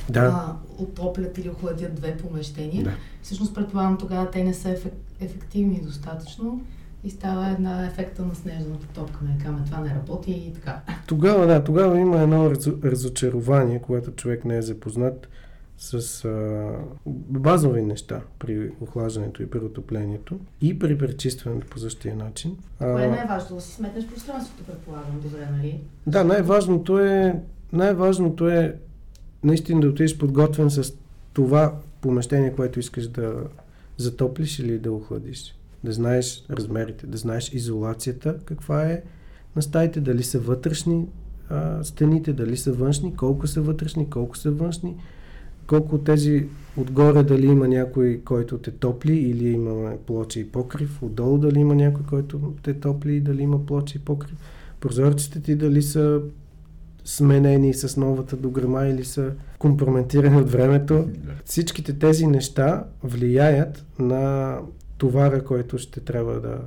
да. 0.09 0.19
а, 0.19 0.55
отоплят 0.83 1.37
или 1.37 1.49
охладят 1.49 1.95
две 1.95 2.17
помещения. 2.17 2.83
Да. 2.83 2.93
Всъщност, 3.21 3.55
предполагам, 3.55 3.97
тогава 3.97 4.31
те 4.31 4.43
не 4.43 4.53
са 4.53 4.69
ефек, 4.69 4.93
ефективни 5.19 5.81
достатъчно 5.81 6.61
и 7.03 7.09
става 7.09 7.49
една 7.49 7.85
ефекта 7.87 8.25
на 8.25 8.35
снежната 8.35 8.87
топка. 8.87 9.19
Не 9.25 9.37
каме, 9.43 9.65
това 9.65 9.79
не 9.79 9.95
работи 9.95 10.31
и 10.31 10.53
така. 10.53 10.81
Тогава, 11.07 11.47
да, 11.47 11.63
тогава 11.63 11.99
има 11.99 12.21
едно 12.21 12.51
разочарование, 12.83 13.81
което 13.81 14.11
човек 14.11 14.45
не 14.45 14.57
е 14.57 14.61
запознат 14.61 15.27
с 15.77 16.25
а, 16.25 16.71
базови 17.29 17.81
неща 17.81 18.21
при 18.39 18.71
охлаждането 18.81 19.43
и 19.43 19.49
при 19.49 19.59
отоплението 19.59 20.39
и 20.61 20.79
при 20.79 20.97
пречистването 20.97 21.67
по 21.67 21.79
същия 21.79 22.15
начин. 22.15 22.57
Кое 22.77 23.05
е 23.05 23.07
най-важното? 23.07 23.55
Да 23.55 23.61
си 23.61 23.71
сметнеш 23.71 24.07
пространството, 24.07 24.63
предполагам, 24.63 25.19
добре, 25.23 25.47
нали? 25.51 25.81
Да, 26.07 26.23
най-важното 26.23 26.99
е, 26.99 27.41
най-важното 27.73 28.49
е 28.49 28.75
наистина 29.43 29.81
да 29.81 29.87
отидеш 29.87 30.17
подготвен 30.17 30.69
с 30.69 30.93
това 31.33 31.75
помещение, 32.01 32.55
което 32.55 32.79
искаш 32.79 33.07
да 33.07 33.43
затоплиш 33.97 34.59
или 34.59 34.79
да 34.79 34.91
охладиш. 34.91 35.55
Да 35.83 35.91
знаеш 35.91 36.45
размерите, 36.49 37.07
да 37.07 37.17
знаеш 37.17 37.53
изолацията, 37.53 38.37
каква 38.45 38.83
е 38.83 39.01
на 39.55 39.61
стаите, 39.61 40.01
дали 40.01 40.23
са 40.23 40.39
вътрешни 40.39 41.05
а, 41.49 41.83
стените, 41.83 42.33
дали 42.33 42.57
са 42.57 42.73
външни, 42.73 43.15
колко 43.15 43.47
са 43.47 43.61
вътрешни, 43.61 44.09
колко 44.09 44.37
са 44.37 44.51
външни, 44.51 44.95
колко 45.67 45.95
от 45.95 46.03
тези 46.03 46.47
отгоре 46.77 47.23
дали 47.23 47.45
има 47.45 47.67
някой, 47.67 48.21
който 48.25 48.57
те 48.57 48.71
топли 48.71 49.15
или 49.15 49.49
имаме 49.49 49.97
плочи 50.05 50.39
и 50.39 50.47
покрив, 50.47 51.03
отдолу 51.03 51.37
дали 51.37 51.59
има 51.59 51.75
някой, 51.75 52.03
който 52.09 52.53
те 52.63 52.73
топли 52.73 53.15
и 53.15 53.21
дали 53.21 53.41
има 53.41 53.65
плочи 53.65 53.97
и 53.97 54.01
покрив, 54.01 54.37
прозорците 54.79 55.41
ти 55.41 55.55
дали 55.55 55.81
са 55.81 56.21
сменени 57.05 57.73
с 57.73 57.97
новата 57.97 58.37
дограма 58.37 58.87
или 58.87 59.05
са 59.05 59.31
компрометирани 59.59 60.37
от 60.37 60.51
времето. 60.51 61.07
Всичките 61.45 61.99
тези 61.99 62.27
неща 62.27 62.83
влияят 63.03 63.85
на 63.99 64.57
товара, 64.97 65.43
който 65.43 65.77
ще 65.77 65.99
трябва 65.99 66.41
да 66.41 66.59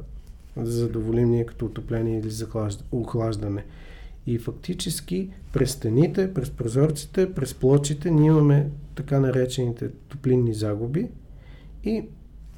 задоволим 0.56 1.30
ние 1.30 1.46
като 1.46 1.66
отопление 1.66 2.18
или 2.18 2.30
охлаждане. 2.92 3.64
И 4.26 4.38
фактически 4.38 5.30
през 5.52 5.70
стените, 5.70 6.34
през 6.34 6.50
прозорците, 6.50 7.34
през 7.34 7.54
плочите 7.54 8.10
ние 8.10 8.26
имаме 8.26 8.70
така 8.94 9.20
наречените 9.20 9.88
топлинни 10.08 10.54
загуби. 10.54 11.08
И 11.84 12.04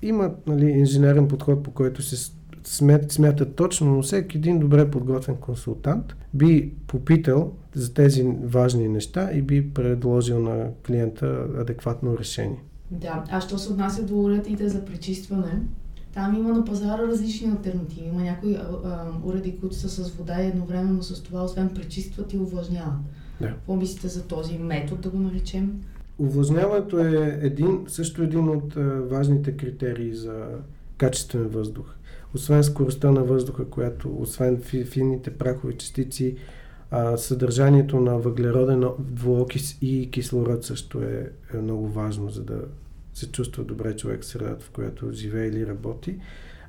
има 0.03 0.35
нали, 0.47 0.67
инженерен 0.67 1.29
подход, 1.29 1.63
по 1.63 1.71
който 1.71 2.03
се 2.03 2.33
смят, 2.65 3.13
смятат 3.13 3.55
точно, 3.55 3.95
но 3.95 4.03
всеки 4.03 4.37
един 4.37 4.59
добре 4.59 4.91
подготвен 4.91 5.37
консултант 5.37 6.17
би 6.35 6.73
попитал 6.87 7.53
за 7.75 7.95
тези 7.95 8.23
важни 8.43 8.89
неща 8.89 9.31
и 9.33 9.43
би 9.43 9.71
предложил 9.71 10.41
на 10.41 10.71
клиента 10.87 11.47
адекватно 11.59 12.19
решение. 12.19 12.63
Да, 12.91 13.25
а 13.31 13.41
що 13.41 13.59
се 13.59 13.73
отнася 13.73 14.03
до 14.03 14.21
уредите 14.23 14.69
за 14.69 14.85
пречистване, 14.85 15.63
там 16.19 16.37
има 16.37 16.53
на 16.53 16.65
пазара 16.65 17.03
различни 17.03 17.51
альтернативи. 17.51 18.09
Има 18.09 18.23
някои 18.23 18.55
а, 18.55 18.69
а, 18.85 19.07
уреди, 19.25 19.59
които 19.61 19.75
са 19.75 19.89
с 19.89 20.11
вода 20.11 20.43
и 20.43 20.47
едновременно 20.47 21.03
с 21.03 21.23
това, 21.23 21.45
освен 21.45 21.69
пречистват 21.75 22.33
и 22.33 22.39
увлажняват. 22.39 22.99
Да. 23.41 23.49
Какво 23.49 23.77
мислите 23.77 24.09
за 24.09 24.27
този 24.27 24.59
метод, 24.59 25.01
да 25.03 25.11
го 25.11 25.19
наречем? 25.19 25.81
Увлажняването 26.19 26.99
е 26.99 27.39
един, 27.43 27.85
също 27.89 28.23
един 28.23 28.49
от 28.49 28.77
а, 28.77 28.81
важните 29.11 29.57
критерии 29.57 30.15
за 30.15 30.47
качествен 30.97 31.49
въздух. 31.49 31.87
Освен 32.35 32.65
скоростта 32.65 33.11
на 33.11 33.25
въздуха, 33.25 33.65
която, 33.65 34.17
освен 34.19 34.63
финните 34.85 35.31
прахови 35.31 35.75
частици, 35.75 36.37
а, 36.91 37.17
съдържанието 37.17 38.01
на 38.01 38.19
въглероден 38.19 38.85
двуокис 38.99 39.79
и 39.83 40.11
кислород 40.11 40.65
също 40.65 41.03
е, 41.03 41.31
е 41.55 41.57
много 41.57 41.89
важно, 41.89 42.31
за 42.31 42.45
да 42.45 42.61
се 43.19 43.33
чувства 43.33 43.65
добре 43.65 43.97
човек 43.97 44.23
в 44.23 44.27
средата, 44.27 44.65
в 44.65 44.71
която 44.71 45.13
живее 45.13 45.47
или 45.47 45.67
работи. 45.67 46.17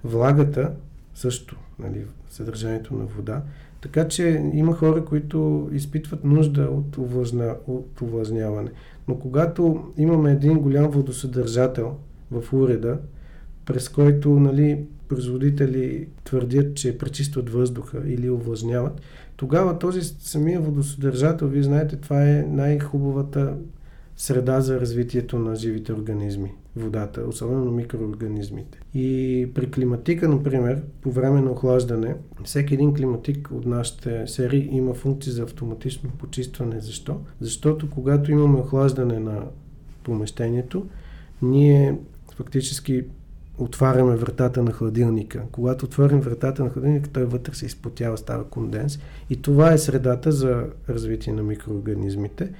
Влагата 0.03 0.72
също, 1.15 1.56
нали, 1.79 2.06
съдържанието 2.29 2.94
на 2.94 3.06
вода. 3.06 3.44
Така 3.82 4.08
че 4.08 4.51
има 4.53 4.74
хора, 4.74 5.06
които 5.06 5.70
изпитват 5.74 6.24
нужда 6.24 6.62
от, 6.62 6.98
увлажна, 6.98 7.56
от 7.68 8.01
увлажняване. 8.01 8.72
Но 9.08 9.20
когато 9.20 9.91
имаме 9.98 10.32
един 10.32 10.60
голям 10.60 10.91
водосъдържател 10.91 11.96
в 12.32 12.53
уреда, 12.53 13.00
през 13.65 13.89
който 13.89 14.29
нали, 14.29 14.86
производители 15.08 16.08
твърдят, 16.24 16.75
че 16.75 16.98
пречистват 16.98 17.50
въздуха 17.50 18.01
или 18.06 18.29
увлажняват, 18.29 19.01
тогава 19.36 19.79
този 19.79 20.01
самия 20.20 20.62
водосъдържател, 20.62 21.48
вие 21.48 21.63
знаете, 21.63 21.96
това 21.96 22.29
е 22.29 22.46
най-хубавата 22.50 23.53
среда 24.20 24.62
за 24.62 24.82
развитието 24.82 25.40
на 25.40 25.56
живите 25.56 25.94
организми, 25.94 26.52
водата, 26.76 27.22
особено 27.22 27.72
микроорганизмите. 27.72 28.80
И 28.94 29.48
при 29.56 29.72
климатика, 29.72 30.28
например, 30.30 30.82
по 31.02 31.12
време 31.12 31.42
на 31.42 31.52
охлаждане, 31.52 32.16
всеки 32.44 32.74
един 32.74 32.94
климатик 32.94 33.50
от 33.52 33.66
нашите 33.66 34.28
серии 34.28 34.70
има 34.72 34.94
функция 34.94 35.34
за 35.34 35.44
автоматично 35.44 36.10
почистване. 36.10 36.80
Защо? 36.80 37.22
Защото 37.42 37.90
когато 37.90 38.32
имаме 38.32 38.60
охлаждане 38.60 39.20
на 39.20 39.44
помещението, 40.04 40.86
ние 41.42 41.98
фактически 42.36 43.04
отваряме 43.58 44.16
вратата 44.16 44.64
на 44.64 44.72
хладилника. 44.72 45.44
Когато 45.52 45.86
отворим 45.86 46.20
вратата 46.20 46.64
на 46.64 46.70
хладилника, 46.70 47.10
той 47.10 47.26
вътре 47.26 47.54
се 47.54 47.66
изпотява, 47.66 48.18
става 48.18 48.44
конденс. 48.44 49.00
И 49.30 49.42
това 49.42 49.74
е 49.74 49.78
средата 49.78 50.32
за 50.32 50.66
развитие 50.90 51.34
на 51.34 51.44
микроорганизмите. 51.44 52.52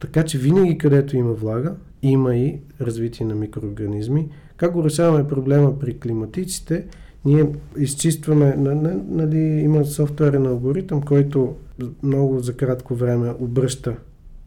Така 0.00 0.24
че 0.24 0.38
винаги 0.38 0.78
където 0.78 1.16
има 1.16 1.32
влага, 1.32 1.74
има 2.02 2.36
и 2.36 2.60
развитие 2.80 3.26
на 3.26 3.34
микроорганизми. 3.34 4.28
Как 4.56 4.72
го 4.72 4.84
решаваме 4.84 5.28
проблема 5.28 5.78
при 5.78 5.98
климатиците? 5.98 6.86
Ние 7.24 7.46
изчистваме, 7.78 8.54
нали, 9.08 9.38
има 9.38 9.84
софтуерен 9.84 10.46
алгоритъм, 10.46 11.02
който 11.02 11.54
много 12.02 12.38
за 12.38 12.56
кратко 12.56 12.94
време 12.94 13.34
обръща 13.40 13.96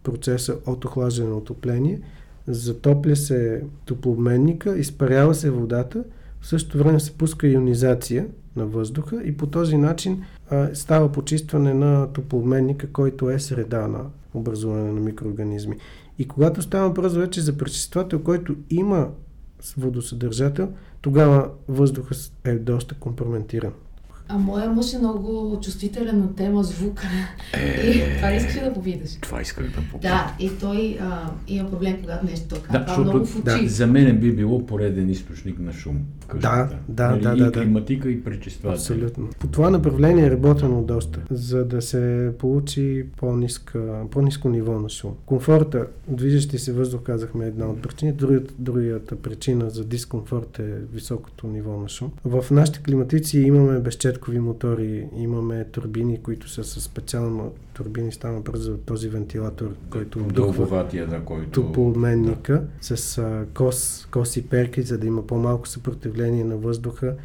процеса 0.03 0.55
от 0.65 0.85
охлаждане 0.85 1.29
на 1.29 1.35
отопление, 1.35 2.01
затопля 2.47 3.15
се 3.15 3.63
топлообменника, 3.85 4.77
изпарява 4.77 5.35
се 5.35 5.49
водата, 5.49 6.03
в 6.41 6.47
същото 6.47 6.77
време 6.77 6.99
се 6.99 7.17
пуска 7.17 7.47
ионизация 7.47 8.27
на 8.55 8.65
въздуха 8.65 9.21
и 9.23 9.37
по 9.37 9.47
този 9.47 9.77
начин 9.77 10.23
а, 10.49 10.69
става 10.73 11.11
почистване 11.11 11.73
на 11.73 12.07
топлообменника, 12.13 12.87
който 12.91 13.29
е 13.29 13.39
среда 13.39 13.87
на 13.87 13.99
образуване 14.33 14.91
на 14.91 14.99
микроорганизми. 14.99 15.77
И 16.19 16.27
когато 16.27 16.61
става 16.61 16.87
въпрос 16.87 17.15
вече 17.15 17.41
за 17.41 17.57
пречиствател, 17.57 18.23
който 18.23 18.55
има 18.69 19.09
водосъдържател, 19.77 20.69
тогава 21.01 21.51
въздухът 21.67 22.31
е 22.43 22.55
доста 22.55 22.95
компрометиран. 22.95 23.73
А 24.31 24.37
моя 24.37 24.69
мъж 24.69 24.93
е 24.93 24.97
много 24.97 25.59
чувствителен 25.63 26.19
на 26.19 26.35
тема 26.35 26.63
звук. 26.63 27.01
Е, 27.53 27.87
и 27.89 28.15
това 28.15 28.33
искаш 28.33 28.63
да 28.63 28.73
попиташ. 28.73 29.11
Това 29.21 29.41
исках 29.41 29.65
да 29.65 29.75
попиташ. 29.75 30.01
Да, 30.01 30.35
и 30.39 30.51
той 30.59 30.97
а, 31.01 31.31
има 31.47 31.69
проблем, 31.69 31.97
когато 32.01 32.25
нещо 32.25 32.47
така. 32.47 32.79
Да, 32.79 32.85
това 32.85 33.03
много 33.03 33.25
в 33.25 33.35
очи. 33.35 33.43
Да, 33.43 33.69
за 33.69 33.87
мен 33.87 34.17
би 34.19 34.31
било 34.31 34.65
пореден 34.65 35.09
източник 35.09 35.59
на 35.59 35.73
шум. 35.73 35.99
Да, 36.41 36.69
да, 36.89 37.09
нали, 37.09 37.21
да, 37.21 37.35
да. 37.35 37.47
И 37.47 37.51
климатика, 37.51 38.09
и 38.09 38.23
пречиствателя. 38.23 38.73
Абсолютно. 38.73 39.29
По 39.39 39.47
това 39.47 39.69
направление 39.69 40.25
е 40.25 40.31
работено 40.31 40.83
доста, 40.83 41.19
за 41.31 41.65
да 41.65 41.81
се 41.81 42.31
получи 42.39 43.05
по-ниска, 43.17 44.01
по-ниско 44.11 44.49
ниво 44.49 44.79
на 44.79 44.89
шум. 44.89 45.11
Комфорта, 45.25 45.85
движещи 46.07 46.59
се 46.59 46.73
въздух, 46.73 47.01
казахме 47.03 47.45
една 47.45 47.65
от 47.65 47.81
причини. 47.81 48.13
Другата, 48.13 48.53
другата 48.59 49.15
причина 49.15 49.69
за 49.69 49.85
дискомфорт 49.85 50.59
е 50.59 50.73
високото 50.93 51.47
ниво 51.47 51.77
на 51.77 51.89
шум. 51.89 52.11
В 52.25 52.45
нашите 52.51 52.79
климатици 52.79 53.39
имаме 53.39 53.79
безчеткови 54.19 54.39
мотори, 54.39 55.09
имаме 55.15 55.63
турбини, 55.63 56.21
които 56.21 56.49
са 56.49 56.63
с 56.63 56.81
специално 56.81 57.53
турбини, 57.73 58.11
става 58.11 58.35
въпрос 58.35 58.59
за 58.59 58.77
този 58.77 59.09
вентилатор, 59.09 59.75
който 59.89 60.19
дълговатия, 60.19 61.07
да, 61.07 61.19
който... 61.19 61.61
Топлообменника 61.61 62.53
да. 62.53 62.97
с 62.97 63.17
а, 63.17 63.45
кос, 63.53 64.07
коси 64.11 64.47
перки, 64.47 64.81
за 64.81 64.97
да 64.97 65.07
има 65.07 65.27
по-малко 65.27 65.67
съпротивление 65.67 66.43
на 66.43 66.57
въздуха. 66.57 67.15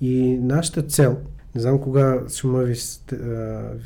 И 0.00 0.38
нашата 0.38 0.82
цел 0.82 1.18
не 1.54 1.60
знам 1.60 1.78
кога 1.78 2.20
шума 2.28 2.62
ви, 2.62 2.74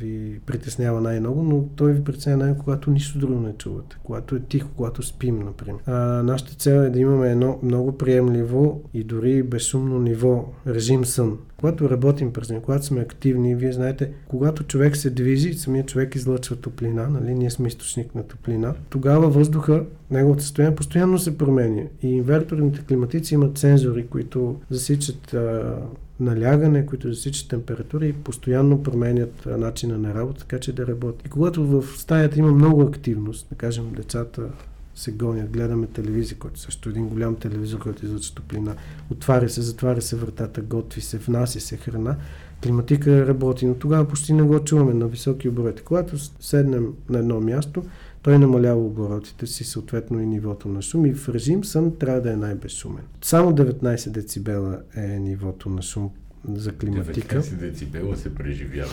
ви 0.01 0.41
притеснява 0.47 1.01
най-много, 1.01 1.43
но 1.43 1.65
той 1.77 1.93
ви 1.93 2.05
притеснява 2.05 2.39
най-много, 2.39 2.65
когато 2.65 2.91
нищо 2.91 3.19
друго 3.19 3.41
не 3.41 3.53
чувате. 3.53 3.97
Когато 4.05 4.37
е 4.37 4.41
тихо, 4.41 4.69
когато 4.77 5.03
спим, 5.03 5.39
например. 5.39 5.81
А, 5.87 5.93
нашата 6.23 6.55
цел 6.55 6.73
е 6.73 6.91
да 6.91 6.99
имаме 6.99 7.31
едно 7.31 7.59
много 7.63 7.99
приемливо 7.99 8.83
и 8.95 9.05
дори 9.05 9.43
безшумно 9.43 9.99
ниво, 9.99 10.45
режим 10.67 11.05
сън. 11.05 11.39
Когато 11.61 11.91
работим 11.91 12.33
през 12.33 12.51
него, 12.51 12.63
когато 12.63 12.87
сме 12.87 13.01
активни, 13.01 13.55
вие 13.55 13.73
знаете, 13.73 14.13
когато 14.29 14.65
човек 14.65 14.97
се 14.97 15.11
движи, 15.11 15.55
самият 15.55 15.89
човек 15.89 16.15
излъчва 16.15 16.57
топлина, 16.57 17.09
нали? 17.09 17.35
ние 17.35 17.51
сме 17.51 17.69
източник 17.69 18.15
на 18.15 18.23
топлина, 18.23 18.75
тогава 18.91 19.29
въздуха, 19.29 19.85
неговото 20.11 20.43
състояние 20.43 20.77
постоянно 20.77 21.19
се 21.19 21.39
променя. 21.39 21.83
И 22.03 22.09
инверторните 22.09 22.81
климатици 22.89 23.35
имат 23.35 23.59
сензори, 23.59 24.07
които 24.07 24.57
засичат 24.71 25.35
а, 25.35 25.77
налягане, 26.21 26.87
които 26.87 27.13
засичат 27.13 27.49
температура 27.49 28.07
и 28.07 28.13
постоянно 28.13 28.83
променят 28.83 29.47
начина 29.47 29.99
на 29.99 30.15
работа, 30.15 30.41
така 30.41 30.59
че 30.59 30.73
да 30.73 30.87
работи. 30.87 31.23
И 31.27 31.29
когато 31.29 31.67
в 31.67 31.85
стаята 31.97 32.39
има 32.39 32.53
много 32.53 32.83
активност, 32.83 33.47
да 33.49 33.55
кажем 33.55 33.93
децата 33.97 34.49
се 34.95 35.13
гонят, 35.13 35.51
гледаме 35.51 35.87
телевизия, 35.87 36.39
който 36.39 36.61
също 36.61 36.89
е 36.89 36.93
един 36.93 37.09
голям 37.09 37.37
телевизор, 37.37 37.79
който 37.79 38.05
излъчва 38.05 38.35
топлина, 38.35 38.75
отваря 39.11 39.49
се, 39.49 39.63
затваря 39.63 40.03
се 40.03 40.17
вратата, 40.17 40.61
готви 40.61 41.01
се, 41.01 41.19
внася 41.19 41.61
се 41.61 41.77
храна, 41.77 42.17
климатика 42.63 43.27
работи, 43.27 43.67
но 43.67 43.75
тогава 43.75 44.09
почти 44.09 44.33
не 44.33 44.43
го 44.43 44.65
чуваме 44.65 44.95
на 44.95 45.07
високи 45.07 45.49
обороти. 45.49 45.83
Когато 45.83 46.19
седнем 46.41 46.93
на 47.09 47.19
едно 47.19 47.41
място, 47.41 47.83
той 48.27 48.39
намалява 48.39 48.81
оборотите 48.81 49.47
си, 49.47 49.65
съответно 49.65 50.21
и 50.21 50.27
нивото 50.27 50.69
на 50.69 50.83
шум 50.83 51.07
и 51.07 51.15
в 51.15 51.29
режим 51.29 51.65
сън 51.65 51.97
трябва 51.99 52.21
да 52.21 52.33
е 52.33 52.37
най-безшумен. 52.37 53.03
Само 53.23 53.53
19 53.53 54.11
децибела 54.11 54.79
е 54.97 55.01
нивото 55.01 55.69
на 55.69 55.83
шум 55.83 56.11
за 56.55 56.73
климатика. 56.73 57.43
19 57.43 57.55
децибела 57.55 58.17
се 58.17 58.35
преживява, 58.35 58.91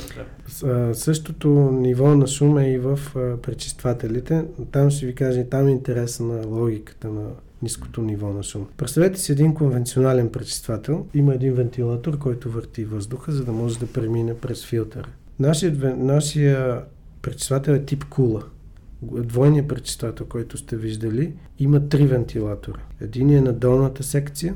да. 0.61 0.95
Същото 0.95 1.49
ниво 1.71 2.15
на 2.15 2.27
шум 2.27 2.57
е 2.57 2.71
и 2.71 2.77
в 2.77 2.99
пречиствателите. 3.41 4.45
Там 4.71 4.89
ще 4.89 5.05
ви 5.05 5.15
кажа, 5.15 5.49
там 5.49 5.67
е 5.67 5.71
интересна 5.71 6.47
логиката 6.47 7.09
на 7.09 7.29
ниското 7.61 8.01
ниво 8.01 8.33
на 8.33 8.43
шум. 8.43 8.67
Представете 8.77 9.19
си 9.19 9.31
един 9.31 9.53
конвенционален 9.53 10.29
пречиствател. 10.29 11.05
Има 11.13 11.33
един 11.33 11.53
вентилатор, 11.53 12.17
който 12.17 12.51
върти 12.51 12.85
въздуха, 12.85 13.31
за 13.31 13.45
да 13.45 13.51
може 13.51 13.79
да 13.79 13.87
премине 13.87 14.37
през 14.37 14.65
филтъра. 14.65 15.07
Нашия, 15.39 15.95
нашия 15.97 16.83
пречиствател 17.21 17.71
е 17.71 17.85
тип 17.85 18.05
кула 18.05 18.43
двойния 19.11 19.67
пречиствател, 19.67 20.25
който 20.25 20.57
сте 20.57 20.77
виждали, 20.77 21.33
има 21.59 21.89
три 21.89 22.05
вентилатора. 22.05 22.79
Един 23.01 23.29
е 23.29 23.41
на 23.41 23.53
долната 23.53 24.03
секция, 24.03 24.55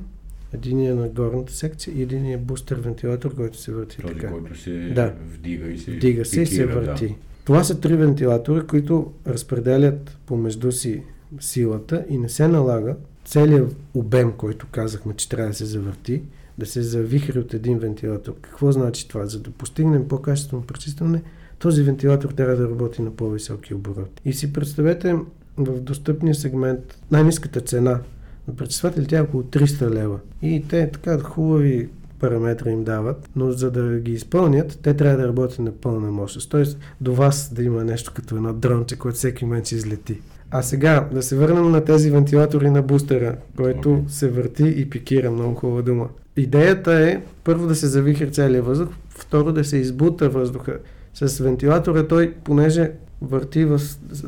един 0.53 0.85
е 0.85 0.93
на 0.93 1.07
горната 1.07 1.53
секция 1.53 1.97
и 1.97 2.01
един 2.01 2.25
е 2.25 2.37
бустер 2.37 2.75
вентилатор, 2.75 3.35
който 3.35 3.57
се 3.57 3.71
върти 3.71 3.97
Този, 3.97 4.13
така. 4.13 4.31
който 4.31 4.59
се 4.59 4.71
да. 4.71 5.13
вдига 5.33 5.67
и 5.67 5.77
се 5.77 5.91
Вдига 5.91 6.25
се 6.25 6.43
пикира, 6.43 6.43
и 6.43 6.55
се 6.55 6.65
върти. 6.65 7.07
Да. 7.07 7.13
Това 7.45 7.63
са 7.63 7.79
три 7.79 7.95
вентилатора, 7.95 8.63
които 8.63 9.11
разпределят 9.27 10.17
помежду 10.25 10.71
си 10.71 11.03
силата 11.39 12.05
и 12.09 12.17
не 12.17 12.29
се 12.29 12.47
налага 12.47 12.95
целият 13.25 13.75
обем, 13.93 14.31
който 14.31 14.67
казахме, 14.71 15.13
че 15.13 15.29
трябва 15.29 15.49
да 15.49 15.53
се 15.53 15.65
завърти, 15.65 16.21
да 16.57 16.65
се 16.65 16.81
завихри 16.81 17.39
от 17.39 17.53
един 17.53 17.79
вентилатор. 17.79 18.33
Какво 18.41 18.71
значи 18.71 19.07
това? 19.07 19.25
За 19.25 19.39
да 19.39 19.51
постигнем 19.51 20.07
по-качествено 20.07 20.63
пречистване, 20.63 21.21
този 21.59 21.83
вентилатор 21.83 22.29
трябва 22.29 22.55
да 22.55 22.69
работи 22.69 23.01
на 23.01 23.11
по-високи 23.11 23.73
обороти. 23.73 24.21
И 24.25 24.33
си 24.33 24.53
представете 24.53 25.15
в 25.57 25.81
достъпния 25.81 26.35
сегмент 26.35 26.99
най-низката 27.11 27.61
цена 27.61 27.99
на 28.47 28.55
пречистватели 28.55 29.07
тя 29.07 29.17
е 29.17 29.21
около 29.21 29.43
300 29.43 29.89
лева. 29.89 30.19
И 30.41 30.63
те 30.69 30.89
така 30.91 31.19
хубави 31.19 31.89
параметри 32.19 32.69
им 32.69 32.83
дават, 32.83 33.29
но 33.35 33.51
за 33.51 33.71
да 33.71 33.99
ги 33.99 34.11
изпълнят, 34.11 34.79
те 34.81 34.93
трябва 34.93 35.17
да 35.17 35.27
работят 35.27 35.59
на 35.59 35.71
пълна 35.71 36.11
мощност. 36.11 36.51
Тоест 36.51 36.79
до 37.01 37.13
вас 37.13 37.53
да 37.53 37.63
има 37.63 37.83
нещо 37.83 38.11
като 38.15 38.35
едно 38.35 38.53
дронче, 38.53 38.95
което 38.95 39.17
всеки 39.17 39.45
момент 39.45 39.65
ще 39.65 39.75
излети. 39.75 40.21
А 40.51 40.61
сега 40.61 41.09
да 41.13 41.23
се 41.23 41.35
върнем 41.35 41.71
на 41.71 41.85
тези 41.85 42.11
вентилатори 42.11 42.69
на 42.69 42.81
бустера, 42.81 43.35
който 43.57 43.89
okay. 43.89 44.07
се 44.07 44.29
върти 44.29 44.73
и 44.77 44.89
пикира, 44.89 45.31
много 45.31 45.55
хубава 45.55 45.81
дума. 45.81 46.09
Идеята 46.37 46.93
е 46.93 47.21
първо 47.43 47.67
да 47.67 47.75
се 47.75 47.87
завихри 47.87 48.31
целият 48.31 48.65
въздух, 48.65 48.89
второ 49.09 49.51
да 49.51 49.63
се 49.63 49.77
избута 49.77 50.29
въздуха. 50.29 50.77
С 51.21 51.39
вентилатора 51.39 52.07
той, 52.07 52.33
понеже 52.43 52.91
върти 53.21 53.65
в 53.65 53.81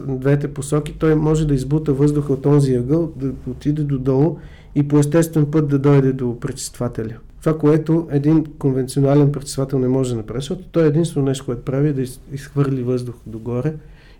двете 0.07 0.53
посоки, 0.53 0.95
той 0.99 1.15
може 1.15 1.47
да 1.47 1.53
избута 1.53 1.93
въздуха 1.93 2.33
от 2.33 2.41
този 2.41 2.75
ъгъл, 2.75 3.11
да 3.15 3.31
отиде 3.51 3.83
додолу 3.83 4.37
и 4.75 4.87
по 4.87 4.99
естествен 4.99 5.45
път 5.45 5.67
да 5.67 5.79
дойде 5.79 6.13
до 6.13 6.39
пречиствателя. 6.39 7.13
Това, 7.39 7.57
което 7.57 8.07
един 8.11 8.45
конвенционален 8.59 9.31
пречиствател 9.31 9.79
не 9.79 9.87
може 9.87 10.09
да 10.09 10.15
направи, 10.15 10.39
защото 10.39 10.63
той 10.71 10.87
единствено 10.87 11.25
нещо, 11.25 11.45
което 11.45 11.61
прави 11.61 11.89
е 11.89 11.93
да 11.93 12.01
изхвърли 12.33 12.83
въздух 12.83 13.15
догоре 13.25 13.73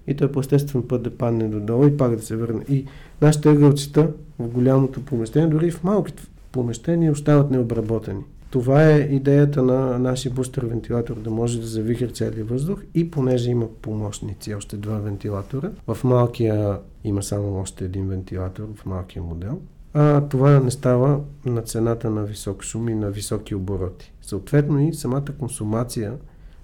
и 0.07 0.15
той 0.15 0.31
по 0.31 0.39
естествен 0.39 0.83
път 0.83 1.03
да 1.03 1.09
падне 1.09 1.47
додолу 1.47 1.87
и 1.87 1.97
пак 1.97 2.15
да 2.15 2.21
се 2.21 2.35
върне. 2.35 2.61
И 2.69 2.85
нашите 3.21 3.49
ъгълчета 3.49 4.07
в 4.39 4.47
голямото 4.47 5.01
помещение, 5.05 5.47
дори 5.47 5.71
в 5.71 5.83
малките 5.83 6.23
помещения, 6.51 7.11
остават 7.11 7.51
необработени. 7.51 8.21
Това 8.49 8.89
е 8.89 8.99
идеята 8.99 9.63
на 9.63 9.99
нашия 9.99 10.31
бустер 10.31 10.65
вентилатор, 10.65 11.15
да 11.15 11.29
може 11.29 11.61
да 11.61 11.67
завихри 11.67 12.13
целият 12.13 12.49
въздух 12.49 12.83
и 12.93 13.11
понеже 13.11 13.51
има 13.51 13.67
помощници, 13.81 14.53
още 14.53 14.77
два 14.77 14.97
вентилатора, 14.97 15.71
в 15.87 16.03
малкия 16.03 16.79
има 17.03 17.23
само 17.23 17.59
още 17.59 17.85
един 17.85 18.07
вентилатор 18.07 18.67
в 18.75 18.85
малкия 18.85 19.23
модел, 19.23 19.59
а 19.93 20.21
това 20.21 20.59
не 20.59 20.71
става 20.71 21.19
на 21.45 21.61
цената 21.61 22.09
на 22.09 22.23
висок 22.23 22.63
шум 22.63 22.89
и 22.89 22.95
на 22.95 23.11
високи 23.11 23.55
обороти. 23.55 24.13
Съответно 24.21 24.79
и 24.79 24.93
самата 24.93 25.25
консумация 25.39 26.13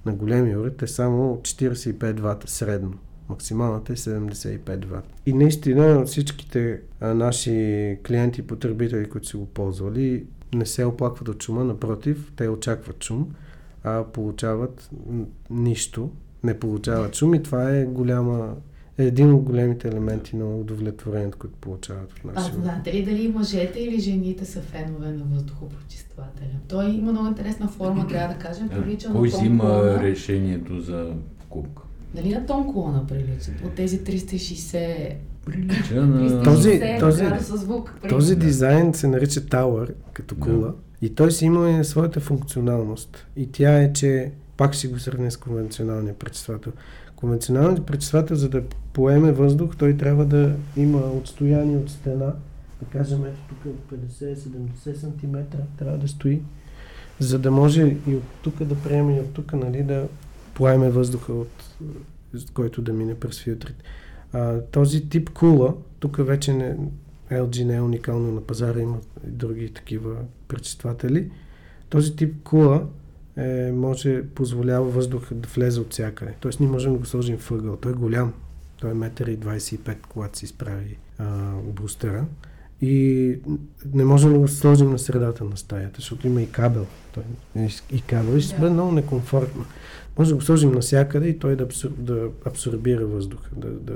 на 0.06 0.14
големи 0.14 0.58
уред 0.58 0.82
е 0.82 0.88
само 0.88 1.36
45 1.36 2.20
вата 2.20 2.48
средно. 2.48 2.94
Максималната 3.30 3.94
е 3.94 3.96
75 3.96 4.86
ват. 4.86 5.06
И 5.26 5.34
наистина 5.34 6.06
всичките 6.06 6.82
а, 7.00 7.14
наши 7.14 7.98
клиенти 8.08 8.42
и 8.42 8.48
потребители, 8.48 9.10
които 9.10 9.28
са 9.28 9.38
го 9.38 9.46
ползвали, 9.46 10.26
не 10.54 10.66
се 10.66 10.86
оплакват 10.86 11.28
от 11.28 11.44
шума, 11.44 11.64
напротив, 11.64 12.32
те 12.36 12.50
очакват 12.50 13.04
шум, 13.04 13.36
а 13.84 14.04
получават 14.04 14.90
нищо, 15.50 16.10
не 16.44 16.60
получават 16.60 17.16
шум 17.16 17.34
и 17.34 17.44
това 17.44 17.76
е 17.76 17.86
голяма 17.86 18.56
е 18.98 19.04
един 19.04 19.34
от 19.34 19.42
големите 19.42 19.88
елементи 19.88 20.36
на 20.36 20.46
удовлетворението, 20.46 21.38
което 21.38 21.56
получават 21.56 22.12
в 22.12 22.24
нашия 22.24 22.54
А 22.58 22.62
знаете 22.62 22.94
ли 22.94 23.06
дали 23.06 23.28
мъжете 23.28 23.80
или 23.80 24.00
жените 24.00 24.46
са 24.46 24.62
фенове 24.62 25.12
на 25.12 25.24
въздухопрочиствателя? 25.24 26.60
Той 26.68 26.86
има 26.86 27.12
много 27.12 27.28
интересна 27.28 27.68
форма, 27.68 28.08
трябва 28.08 28.34
да 28.34 28.40
кажем, 28.40 28.70
прилича 28.70 29.12
Кой 29.12 29.30
си 29.30 29.46
има 29.46 30.00
решението 30.00 30.82
за 30.82 31.14
покупка? 31.40 31.82
Дали 32.16 32.30
на 32.30 32.46
тон 32.46 32.74
колона 32.74 33.08
прилича? 33.08 33.52
От 33.66 33.74
тези 33.74 34.00
360 34.00 35.16
прилича 35.46 36.06
на... 36.06 36.44
Този, 36.44 36.82
този, 37.00 37.26
звук, 37.40 37.94
този 38.10 38.36
дизайн 38.36 38.94
се 38.94 39.08
нарича 39.08 39.42
Tower, 39.42 39.94
като 40.14 40.36
кула. 40.36 40.74
И 41.02 41.16
той 41.16 41.32
си 41.32 41.46
има 41.46 41.84
своята 41.84 42.20
функционалност. 42.20 43.28
И 43.36 43.52
тя 43.52 43.82
е, 43.82 43.94
че 43.94 44.32
пак 44.58 44.74
ще 44.74 44.88
го 44.88 45.00
сравня 45.00 45.32
с 45.32 45.38
конвенционалния 45.38 46.14
пречиствател. 46.14 46.72
Конвенционалният 47.16 47.86
пречиствател, 47.86 48.36
за 48.36 48.50
да 48.50 48.64
поеме 48.94 49.32
въздух, 49.32 49.76
той 49.78 49.98
трябва 49.98 50.26
да 50.26 50.56
има 50.78 51.00
отстояние 51.00 51.78
от 51.78 51.90
стена, 51.90 52.34
да 52.82 52.86
кажем 52.92 53.26
ето 53.26 53.40
тук 53.50 53.74
50-70 54.00 54.96
см 54.96 55.38
трябва 55.78 55.98
да 55.98 56.08
стои, 56.08 56.42
за 57.20 57.40
да 57.40 57.52
може 57.52 57.98
и 58.08 58.16
от 58.16 58.24
тук 58.42 58.64
да 58.64 58.76
приеме 58.76 59.18
и 59.18 59.20
от 59.20 59.34
тук 59.34 59.54
нали, 59.54 59.84
да 59.84 60.08
поеме 60.54 60.90
въздуха, 60.90 61.34
от, 61.34 61.78
който 62.54 62.82
да 62.82 62.94
мине 62.94 63.16
през 63.16 63.44
филтрите. 63.44 63.84
А, 64.36 64.62
този 64.62 65.10
тип 65.10 65.30
кула, 65.30 65.74
тук 66.00 66.18
вече 66.20 66.54
не, 66.54 66.78
LG 67.32 67.64
не 67.64 67.76
е 67.76 67.82
уникално 67.82 68.32
на 68.32 68.42
пазара, 68.42 68.80
има 68.80 68.98
и 69.28 69.32
други 69.32 69.74
такива 69.74 70.16
пречистватели. 70.48 71.32
Този 71.90 72.16
тип 72.16 72.44
кула 72.44 72.88
е, 73.38 73.72
може, 73.72 74.24
позволява 74.28 74.90
въздуха 74.90 75.36
да 75.36 75.48
влезе 75.48 75.80
от 75.80 75.92
всякъде. 75.92 76.34
Тоест 76.40 76.60
ние 76.60 76.70
можем 76.70 76.94
да 76.94 77.00
го 77.00 77.06
сложим 77.06 77.38
в 77.38 77.52
ъгъл. 77.52 77.78
Той 77.78 77.92
е 77.92 77.96
голям. 77.96 78.34
Той 78.80 78.92
е 78.92 78.94
1,25 78.94 79.88
м, 79.88 79.96
когато 80.10 80.38
се 80.38 80.46
изправи 80.46 80.98
а, 81.18 81.52
брустера. 81.64 82.26
И 82.82 83.36
не 83.94 84.06
можем 84.06 84.34
да 84.34 84.40
го 84.40 84.48
сложим 84.48 84.92
на 84.92 85.00
средата 85.00 85.44
на 85.44 85.58
стаята, 85.58 85.96
защото 85.96 86.28
има 86.28 86.42
и 86.42 86.52
кабел. 86.52 86.86
Той, 87.12 87.24
и 87.92 88.02
кабел 88.02 88.38
и 88.38 88.42
ще 88.42 88.60
бъде 88.60 88.74
много 88.74 88.92
некомфортно. 88.92 89.66
Може 90.18 90.30
да 90.30 90.36
го 90.36 90.42
сложим 90.42 90.72
навсякъде 90.72 91.28
и 91.28 91.40
той 91.40 91.56
да, 91.56 91.64
абсор, 91.64 91.90
да 91.98 92.28
абсорбира 92.46 93.06
въздуха, 93.06 93.50
да, 93.56 93.68
да, 93.68 93.94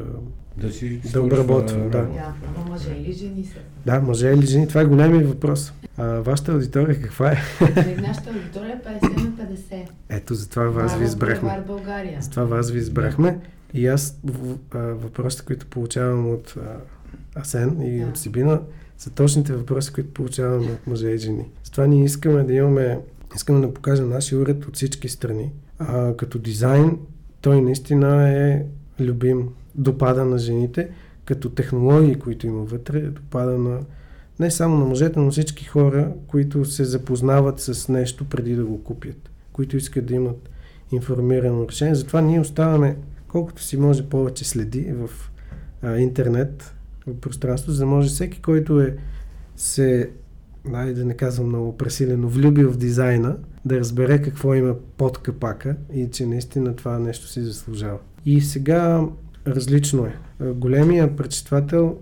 да, 0.57 0.73
си 0.73 1.01
да 1.13 1.21
обработва. 1.21 1.77
Да. 1.77 1.89
Да, 1.89 2.33
ама 2.57 2.69
мъже 2.69 2.91
или 2.91 3.13
жени 3.13 3.45
са? 3.45 3.59
Да, 3.85 4.01
мъже 4.01 4.27
или 4.27 4.45
жени. 4.45 4.67
Това 4.67 4.81
е 4.81 4.85
големият 4.85 5.27
въпрос. 5.27 5.73
А, 5.97 6.05
вашата 6.05 6.51
аудитория 6.51 7.01
каква 7.01 7.31
е? 7.31 7.37
Нашата 8.01 8.29
аудитория 8.29 8.81
е 8.85 8.87
50 8.87 9.23
на 9.23 9.31
50. 9.31 9.87
Ето, 10.09 10.33
затова 10.33 10.63
вас 10.63 10.97
ви 10.97 11.05
избрахме. 11.05 11.63
България. 11.67 12.21
Затова 12.21 12.43
вас 12.43 12.71
ви 12.71 12.79
избрахме. 12.79 13.39
И 13.73 13.87
аз 13.87 14.19
въпросите, 14.73 15.45
които 15.45 15.67
получавам 15.67 16.33
от 16.33 16.55
а, 16.57 16.77
Асен 17.35 17.81
и 17.81 17.99
да. 17.99 18.07
от 18.07 18.17
Сибина, 18.17 18.61
са 18.97 19.09
точните 19.09 19.53
въпроси, 19.53 19.93
които 19.93 20.13
получаваме 20.13 20.71
от 20.71 20.87
мъже 20.87 21.09
и 21.09 21.17
жени. 21.17 21.45
Затова 21.63 21.87
ние 21.87 22.03
искаме 22.03 22.43
да 22.43 22.53
имаме, 22.53 22.99
искаме 23.35 23.67
да 23.67 23.73
покажем 23.73 24.09
нашия 24.09 24.39
уред 24.39 24.65
от 24.65 24.75
всички 24.75 25.09
страни. 25.09 25.51
А, 25.79 26.13
като 26.17 26.39
дизайн, 26.39 26.97
той 27.41 27.61
наистина 27.61 28.29
е 28.29 28.65
любим, 28.99 29.49
допада 29.75 30.25
на 30.25 30.37
жените, 30.37 30.89
като 31.25 31.49
технологии, 31.49 32.15
които 32.15 32.47
има 32.47 32.63
вътре, 32.63 33.01
допада 33.01 33.57
на 33.57 33.79
не 34.39 34.51
само 34.51 34.77
на 34.77 34.85
мъжете, 34.85 35.19
но 35.19 35.31
всички 35.31 35.65
хора, 35.65 36.11
които 36.27 36.65
се 36.65 36.83
запознават 36.83 37.59
с 37.59 37.89
нещо 37.89 38.25
преди 38.25 38.55
да 38.55 38.65
го 38.65 38.83
купят, 38.83 39.29
които 39.53 39.77
искат 39.77 40.05
да 40.05 40.13
имат 40.13 40.49
информирано 40.91 41.67
решение. 41.67 41.95
Затова 41.95 42.21
ние 42.21 42.39
оставаме 42.39 42.97
колкото 43.27 43.63
си 43.63 43.77
може 43.77 44.09
повече 44.09 44.45
следи 44.45 44.93
в 44.93 45.09
а, 45.81 45.97
интернет, 45.97 46.73
пространство, 47.13 47.71
за 47.71 47.79
да 47.79 47.85
може 47.85 48.09
всеки, 48.09 48.41
който 48.41 48.81
е 48.81 48.97
се, 49.55 50.09
дай 50.71 50.93
да 50.93 51.05
не 51.05 51.13
казвам 51.13 51.47
много 51.47 51.77
пресилено, 51.77 52.27
влюбил 52.27 52.71
в 52.71 52.77
дизайна, 52.77 53.37
да 53.65 53.79
разбере 53.79 54.21
какво 54.21 54.53
има 54.53 54.75
под 54.97 55.17
капака 55.17 55.75
и 55.93 56.09
че 56.11 56.25
наистина 56.25 56.75
това 56.75 56.99
нещо 56.99 57.27
си 57.27 57.41
заслужава. 57.41 57.97
И 58.25 58.41
сега 58.41 59.05
различно 59.47 60.05
е. 60.05 60.15
Големия 60.53 61.15
пречиствател 61.15 61.97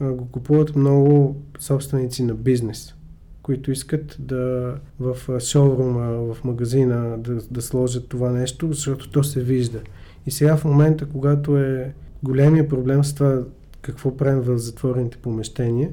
го 0.00 0.26
купуват 0.26 0.76
много 0.76 1.36
собственици 1.58 2.22
на 2.22 2.34
бизнес, 2.34 2.94
които 3.42 3.70
искат 3.70 4.16
да 4.18 4.74
в 5.00 5.40
шоурума, 5.40 6.34
в 6.34 6.44
магазина 6.44 7.18
да, 7.18 7.34
да 7.50 7.62
сложат 7.62 8.08
това 8.08 8.30
нещо, 8.30 8.72
защото 8.72 9.10
то 9.10 9.24
се 9.24 9.42
вижда. 9.42 9.80
И 10.26 10.30
сега 10.30 10.56
в 10.56 10.64
момента, 10.64 11.06
когато 11.06 11.58
е 11.58 11.94
големия 12.22 12.68
проблем 12.68 13.04
с 13.04 13.14
това 13.14 13.42
какво 13.84 14.16
правим 14.16 14.40
в 14.40 14.58
затворените 14.58 15.16
помещения, 15.16 15.90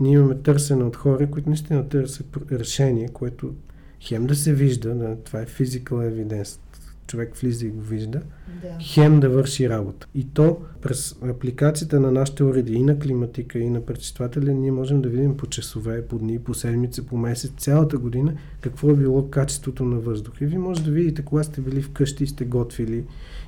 ние 0.00 0.12
имаме 0.12 0.34
търсене 0.34 0.84
от 0.84 0.96
хора, 0.96 1.30
които 1.30 1.48
наистина 1.48 1.88
търсят 1.88 2.38
решение, 2.52 3.08
което 3.08 3.54
хем 4.00 4.26
да 4.26 4.34
се 4.34 4.54
вижда, 4.54 4.94
да, 4.94 5.16
това 5.16 5.40
е 5.40 5.46
physical 5.46 5.90
evidence, 5.90 6.58
човек 7.06 7.36
влиза 7.36 7.66
и 7.66 7.70
го 7.70 7.80
вижда, 7.80 8.22
да. 8.62 8.68
хем 8.80 9.20
да 9.20 9.28
върши 9.28 9.68
работа. 9.68 10.06
И 10.14 10.24
то 10.24 10.58
през 10.82 11.16
апликацията 11.22 12.00
на 12.00 12.10
нашите 12.10 12.44
уреди 12.44 12.74
и 12.74 12.82
на 12.82 12.98
климатика, 12.98 13.58
и 13.58 13.70
на 13.70 13.86
пречиствателя, 13.86 14.52
ние 14.52 14.72
можем 14.72 15.02
да 15.02 15.08
видим 15.08 15.36
по 15.36 15.46
часове, 15.46 16.06
по 16.06 16.18
дни, 16.18 16.38
по 16.38 16.54
седмица, 16.54 17.02
по 17.02 17.16
месец, 17.16 17.52
цялата 17.56 17.98
година, 17.98 18.34
какво 18.60 18.90
е 18.90 18.96
било 18.96 19.30
качеството 19.30 19.84
на 19.84 19.96
въздух. 19.96 20.40
И 20.40 20.46
вие 20.46 20.58
може 20.58 20.84
да 20.84 20.90
видите, 20.90 21.22
кога 21.22 21.42
сте 21.42 21.60
били 21.60 21.82
вкъщи 21.82 22.24
и 22.24 22.26
сте 22.26 22.44
готвили 22.44 23.04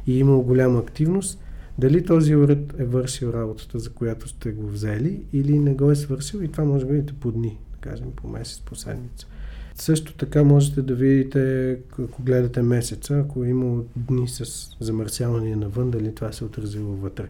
и 0.06 0.18
имало 0.18 0.42
голяма 0.42 0.78
активност, 0.78 1.38
дали 1.78 2.04
този 2.04 2.36
уред 2.36 2.74
е 2.78 2.84
вършил 2.84 3.28
работата, 3.28 3.78
за 3.78 3.90
която 3.90 4.28
сте 4.28 4.52
го 4.52 4.66
взели, 4.66 5.22
или 5.32 5.58
не 5.58 5.74
го 5.74 5.90
е 5.90 5.96
свършил 5.96 6.38
и 6.38 6.48
това 6.48 6.64
може 6.64 6.86
да 6.86 6.92
видите 6.92 7.12
по 7.12 7.32
дни, 7.32 7.58
да 7.72 7.78
кажем 7.90 8.12
по 8.16 8.28
месец, 8.28 8.60
по 8.60 8.74
седмица. 8.74 9.26
Също 9.74 10.14
така 10.14 10.44
можете 10.44 10.82
да 10.82 10.94
видите, 10.94 11.72
ако 11.98 12.22
гледате 12.22 12.62
месеца, 12.62 13.18
ако 13.18 13.44
е 13.44 13.48
имало 13.48 13.84
дни 13.96 14.28
с 14.28 14.68
замърсяване 14.80 15.56
навън, 15.56 15.90
дали 15.90 16.14
това 16.14 16.32
се 16.32 16.44
е 16.44 16.46
отразило 16.46 16.92
вътре. 16.92 17.28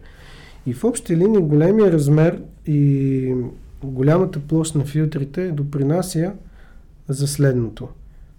И 0.65 0.73
в 0.73 0.83
общи 0.83 1.17
линии 1.17 1.41
големия 1.41 1.91
размер 1.91 2.41
и 2.67 3.35
голямата 3.83 4.39
площ 4.39 4.75
на 4.75 4.85
филтрите 4.85 5.51
допринася 5.51 6.33
за 7.09 7.27
следното. 7.27 7.87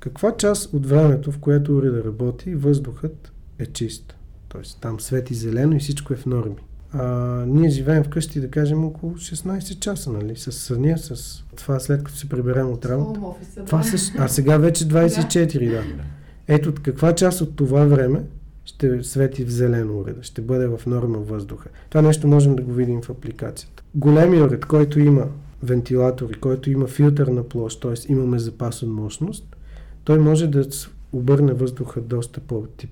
Каква 0.00 0.36
част 0.36 0.74
от 0.74 0.86
времето, 0.86 1.32
в 1.32 1.38
което 1.38 1.76
уреда 1.76 2.04
работи, 2.04 2.54
въздухът 2.54 3.32
е 3.58 3.66
чист? 3.66 4.16
Тоест 4.54 4.78
там 4.80 5.00
свети 5.00 5.34
зелено 5.34 5.76
и 5.76 5.78
всичко 5.78 6.12
е 6.12 6.16
в 6.16 6.26
норми. 6.26 6.56
А, 6.92 7.06
ние 7.46 7.70
живеем 7.70 8.04
вкъщи, 8.04 8.40
да 8.40 8.50
кажем, 8.50 8.84
около 8.84 9.14
16 9.14 9.78
часа, 9.78 10.12
нали? 10.12 10.36
С 10.36 10.52
съня, 10.52 10.98
с 10.98 11.42
това 11.56 11.80
след 11.80 12.04
като 12.04 12.18
се 12.18 12.28
приберем 12.28 12.70
от 12.70 12.86
работа. 12.86 13.20
Това 13.66 13.82
с... 13.82 14.12
А 14.18 14.28
сега 14.28 14.58
вече 14.58 14.88
24, 14.88 15.70
да. 15.70 15.82
Ето 16.48 16.74
каква 16.82 17.14
част 17.14 17.40
от 17.40 17.56
това 17.56 17.84
време 17.84 18.22
ще 18.64 19.02
свети 19.02 19.44
в 19.44 19.50
зелено 19.50 19.98
уреда, 19.98 20.22
ще 20.22 20.42
бъде 20.42 20.66
в 20.66 20.80
норма 20.86 21.18
въздуха. 21.18 21.68
Това 21.90 22.02
нещо 22.02 22.28
можем 22.28 22.56
да 22.56 22.62
го 22.62 22.72
видим 22.72 23.02
в 23.02 23.10
апликацията. 23.10 23.82
Големия 23.94 24.44
уред, 24.44 24.64
който 24.64 25.00
има 25.00 25.26
вентилатори, 25.62 26.34
който 26.34 26.70
има 26.70 26.86
филтър 26.86 27.26
на 27.26 27.42
площ, 27.42 27.82
т.е. 27.82 28.12
имаме 28.12 28.38
запас 28.38 28.82
от 28.82 28.88
мощност, 28.88 29.56
той 30.04 30.18
може 30.18 30.46
да 30.46 30.64
обърне 31.14 31.52
въздуха 31.52 32.00
доста 32.00 32.40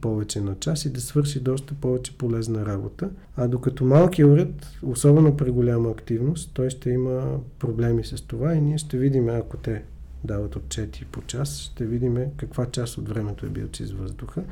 повече 0.01 0.41
на 0.41 0.55
час 0.55 0.85
и 0.85 0.93
да 0.93 1.01
свърши 1.01 1.41
доста 1.41 1.75
повече 1.75 2.19
полезна 2.19 2.67
работа. 2.67 3.11
А 3.37 3.49
докато 3.49 3.85
малкият 3.85 4.31
уред, 4.31 4.67
особено 4.83 5.37
при 5.37 5.51
голяма 5.51 5.91
активност, 5.91 6.51
той 6.55 6.71
ще 6.71 6.91
има 6.91 7.39
проблеми 7.59 8.05
с 8.05 8.23
това 8.23 8.55
и 8.55 8.61
ние 8.61 8.79
ще 8.79 8.99
видим, 8.99 9.29
ако 9.29 9.57
те 9.57 9.83
дават 10.25 10.57
отчети 10.57 11.05
по 11.05 11.23
час, 11.23 11.59
ще 11.59 11.87
видим 11.87 12.19
каква 12.37 12.67
част 12.67 12.99
от 12.99 13.09
времето 13.09 13.47
е 13.47 13.49
бил 13.49 13.69
чист 13.69 13.93
въздуха. 13.93 14.43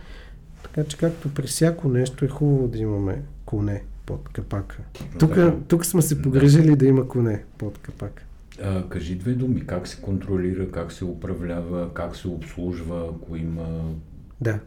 Така 0.63 0.85
че 0.85 0.97
както 0.97 1.35
при 1.35 1.47
всяко 1.47 1.89
нещо 1.89 2.25
е 2.25 2.29
хубаво 2.29 2.69
да 2.69 2.79
имаме 2.79 3.23
коне 3.45 3.83
под 4.07 4.29
капака. 4.29 4.79
Тук, 5.19 5.39
тук 5.69 5.87
сме 5.87 6.03
се 6.03 6.23
погрежили 6.23 6.77
да 6.77 6.87
има 6.87 7.09
коне 7.09 7.45
под 7.59 7.79
капака. 7.79 8.23
А, 8.63 8.89
кажи 8.89 9.15
две 9.15 9.33
думи. 9.33 9.67
Как 9.67 9.89
се 9.89 10.03
контролира, 10.03 10.71
как 10.71 10.93
се 10.93 11.05
управлява, 11.05 11.95
как 11.95 12.17
се 12.17 12.29
обслужва, 12.29 13.11
ако 13.15 13.37
има... 13.37 13.95
Да. 14.41 14.61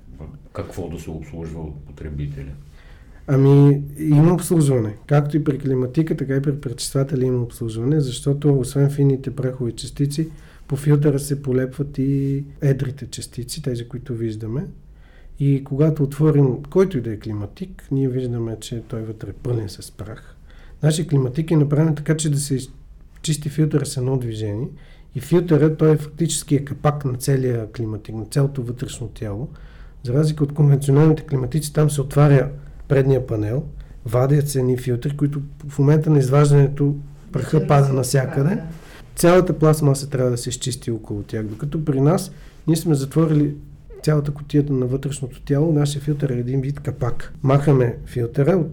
Какво 0.53 0.89
да 0.89 0.99
се 0.99 1.10
обслужва 1.10 1.62
от 1.62 1.86
потребителя? 1.86 2.51
Ами, 3.27 3.82
има 3.97 4.34
обслужване. 4.34 4.97
Както 5.08 5.38
и 5.38 5.43
при 5.43 5.60
климатика, 5.60 6.17
така 6.17 6.36
и 6.36 6.41
при 6.41 6.62
пречиствателя 6.62 7.25
има 7.25 7.41
обслужване, 7.41 8.01
защото 8.01 8.60
освен 8.60 8.89
фините 8.89 9.36
прахови 9.36 9.71
частици, 9.71 10.29
по 10.67 10.75
филтъра 10.75 11.19
се 11.19 11.41
полепват 11.41 11.97
и 11.97 12.43
едрите 12.62 13.08
частици, 13.08 13.62
тези, 13.62 13.88
които 13.88 14.13
виждаме. 14.13 14.67
И 15.39 15.63
когато 15.63 16.03
отворим 16.03 16.63
който 16.63 16.97
и 16.97 17.01
да 17.01 17.13
е 17.13 17.17
климатик, 17.17 17.88
ние 17.91 18.10
виждаме, 18.10 18.58
че 18.60 18.84
той 18.88 19.01
вътре 19.01 19.29
е 19.29 19.34
пълен 19.34 19.69
с 19.69 19.91
прах. 19.91 20.36
Нашия 20.84 21.08
климатик 21.08 21.51
е 21.51 21.56
направен 21.56 21.95
така, 21.95 22.17
че 22.17 22.32
да 22.32 22.38
се 22.38 22.60
чисти 23.23 23.49
филтъра 23.49 23.86
с 23.86 23.97
едно 23.97 24.17
движение 24.17 24.67
и 25.15 25.19
филтъра, 25.19 25.77
той 25.77 25.91
е 25.91 25.97
фактически 25.97 26.55
е 26.55 26.65
капак 26.65 27.05
на 27.05 27.13
целия 27.13 27.71
климатик, 27.71 28.15
на 28.15 28.25
цялото 28.25 28.63
вътрешно 28.63 29.07
тяло. 29.07 29.47
За 30.03 30.13
разлика 30.13 30.43
от 30.43 30.53
конвенционалните 30.53 31.23
климатици, 31.23 31.73
там 31.73 31.89
се 31.89 32.01
отваря 32.01 32.49
предния 32.88 33.27
панел, 33.27 33.63
вадят 34.05 34.49
се 34.49 34.59
едни 34.59 34.77
филтри, 34.77 35.17
които 35.17 35.41
в 35.67 35.79
момента 35.79 36.09
на 36.09 36.19
изваждането 36.19 36.95
праха 37.31 37.67
пада 37.67 37.93
навсякъде. 37.93 38.57
Цялата 39.15 39.59
пластмаса 39.59 40.09
трябва 40.09 40.31
да 40.31 40.38
се 40.38 40.49
изчисти 40.49 40.91
около 40.91 41.23
тях, 41.23 41.45
докато 41.45 41.86
при 41.86 42.01
нас 42.01 42.31
ние 42.67 42.75
сме 42.75 42.95
затворили 42.95 43.55
цялата 44.03 44.31
котията 44.31 44.73
на 44.73 44.86
вътрешното 44.86 45.41
тяло, 45.41 45.73
нашия 45.73 46.01
филтър 46.01 46.29
е 46.29 46.39
един 46.39 46.62
вид 46.62 46.79
капак. 46.79 47.33
Махаме 47.43 47.97
филтъра, 48.05 48.63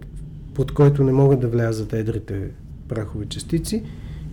под 0.55 0.75
който 0.75 1.05
не 1.05 1.13
могат 1.13 1.41
да 1.41 1.49
влязат 1.49 1.93
едрите 1.93 2.51
прахови 2.89 3.27
частици 3.27 3.83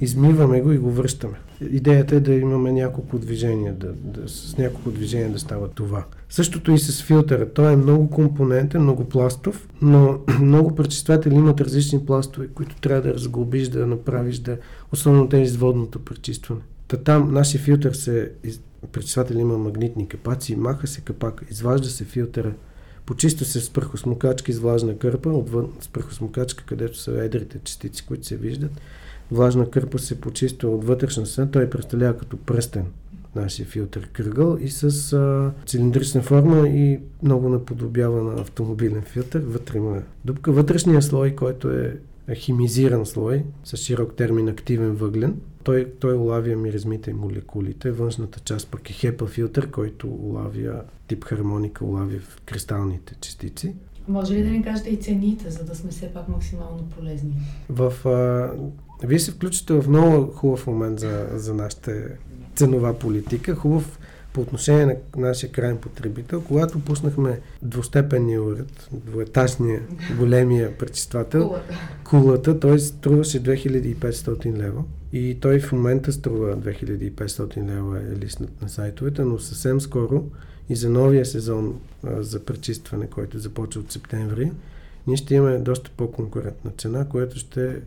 измиваме 0.01 0.61
го 0.61 0.71
и 0.71 0.77
го 0.77 0.91
връщаме. 0.91 1.37
идеята 1.71 2.15
е 2.15 2.19
да 2.19 2.33
имаме 2.33 2.71
няколко 2.71 3.17
движения, 3.17 3.73
да, 3.73 3.93
да, 3.93 4.29
с 4.29 4.57
няколко 4.57 4.91
движения 4.91 5.29
да 5.29 5.39
става 5.39 5.67
това. 5.67 6.05
Същото 6.29 6.71
и 6.71 6.79
с 6.79 7.03
филтъра. 7.03 7.49
Той 7.53 7.73
е 7.73 7.75
много 7.75 8.09
компонентен, 8.09 8.81
много 8.81 9.05
пластов, 9.05 9.69
но 9.81 10.19
много 10.41 10.75
пречистватели 10.75 11.35
имат 11.35 11.61
различни 11.61 12.05
пластове, 12.05 12.47
които 12.47 12.75
трябва 12.75 13.01
да 13.01 13.13
разглобиш, 13.13 13.67
да 13.67 13.87
направиш, 13.87 14.39
да, 14.39 14.57
особено 14.93 15.29
тези 15.29 15.53
с 15.53 15.57
водното 15.57 15.99
пречистване. 15.99 16.61
Та 16.87 16.97
там 16.97 17.33
нашия 17.33 17.61
филтър 17.61 17.93
се, 17.93 18.31
пречиствател 18.91 19.35
има 19.35 19.57
магнитни 19.57 20.07
капаци, 20.07 20.55
маха 20.55 20.87
се 20.87 21.01
капака, 21.01 21.45
изважда 21.51 21.89
се 21.89 22.03
филтъра, 22.03 22.53
почиства 23.05 23.45
се 23.45 23.61
с 23.61 23.69
прахосмокачка 23.69 24.53
с 24.53 24.59
влажна 24.59 24.97
кърпа, 24.97 25.29
отвън 25.29 25.69
с 25.79 25.87
прахосмокачка, 25.87 26.63
където 26.63 26.97
са 26.97 27.23
едрите 27.23 27.59
частици, 27.63 28.05
които 28.05 28.27
се 28.27 28.35
виждат. 28.35 28.71
Влажна 29.31 29.69
кърпа 29.69 29.99
се 29.99 30.21
почиства 30.21 30.69
от 30.69 30.83
вътрешна 30.83 31.25
страна, 31.25 31.51
той 31.51 31.69
представлява 31.69 32.17
като 32.17 32.37
пръстен 32.37 32.85
нашия 33.35 33.65
филтър 33.65 34.09
кръгъл 34.13 34.57
и 34.61 34.69
с 34.69 35.13
а, 35.13 35.51
цилиндрична 35.65 36.21
форма 36.21 36.69
и 36.69 36.99
много 37.23 37.49
наподобява 37.49 38.23
на 38.23 38.41
автомобилен 38.41 39.01
филтър. 39.01 39.41
Вътре 39.45 39.77
има 39.77 40.01
дупка. 40.25 40.51
Вътрешния 40.51 41.01
слой, 41.01 41.35
който 41.35 41.71
е 41.71 41.97
химизиран 42.35 43.05
слой 43.05 43.43
с 43.63 43.77
широк 43.77 44.15
термин 44.15 44.47
активен 44.47 44.95
въглен, 44.95 45.35
той, 45.63 45.91
той 45.99 46.15
улавя 46.15 46.55
миризмите 46.55 47.11
и 47.11 47.13
молекулите. 47.13 47.91
Външната 47.91 48.39
част 48.39 48.71
пък 48.71 48.89
е 48.89 48.93
хепа 48.93 49.27
филтър, 49.27 49.71
който 49.71 50.07
улавя 50.07 50.81
тип 51.07 51.23
хармоника, 51.23 51.85
улавя 51.85 52.19
в 52.19 52.41
кристалните 52.45 53.15
частици. 53.21 53.75
Може 54.07 54.33
ли 54.33 54.43
да 54.43 54.49
ни 54.49 54.63
кажете 54.63 54.89
и 54.89 54.97
цените, 54.97 55.49
за 55.49 55.63
да 55.63 55.75
сме 55.75 55.91
все 55.91 56.13
пак 56.13 56.27
максимално 56.27 56.89
полезни? 56.97 57.33
В, 57.69 58.07
а, 58.07 58.51
вие 59.03 59.19
се 59.19 59.31
включите 59.31 59.73
в 59.73 59.89
много 59.89 60.27
хубав 60.27 60.67
момент 60.67 60.99
за, 60.99 61.27
за 61.33 61.53
нашата 61.53 62.03
ценова 62.55 62.99
политика. 62.99 63.55
Хубав 63.55 63.99
по 64.33 64.41
отношение 64.41 64.85
на 64.85 65.27
нашия 65.27 65.51
крайен 65.51 65.77
потребител, 65.77 66.41
когато 66.41 66.79
пуснахме 66.79 67.39
двустепенния 67.61 68.43
уред, 68.43 68.89
двуетажния 68.91 69.81
големия 70.19 70.77
пречиствател, 70.77 71.55
кулата, 72.03 72.59
той 72.59 72.79
струваше 72.79 73.43
2500 73.43 74.57
лева 74.57 74.83
и 75.13 75.37
той 75.41 75.59
в 75.59 75.71
момента 75.71 76.11
струва 76.11 76.57
2500 76.57 77.57
лева 77.57 77.99
е 77.99 78.15
листнат 78.15 78.61
на 78.61 78.69
сайтовете, 78.69 79.21
но 79.21 79.39
съвсем 79.39 79.81
скоро 79.81 80.23
и 80.69 80.75
за 80.75 80.89
новия 80.89 81.25
сезон 81.25 81.79
а, 82.03 82.23
за 82.23 82.45
пречистване, 82.45 83.07
който 83.07 83.39
започва 83.39 83.81
от 83.81 83.91
септември, 83.91 84.51
ние 85.07 85.17
ще 85.17 85.35
имаме 85.35 85.59
доста 85.59 85.91
по-конкурентна 85.97 86.71
цена, 86.77 87.09
която 87.09 87.39
ще 87.39 87.81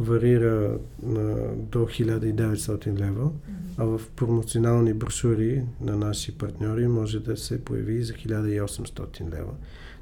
варира 0.00 0.78
на, 1.02 1.54
до 1.56 1.78
1900 1.78 2.98
лева, 2.98 3.30
а 3.76 3.84
в 3.84 4.00
промоционални 4.16 4.94
брошури 4.94 5.62
на 5.80 5.96
наши 5.96 6.38
партньори 6.38 6.88
може 6.88 7.20
да 7.20 7.36
се 7.36 7.64
появи 7.64 8.02
за 8.02 8.12
1800 8.12 9.20
лева. 9.32 9.52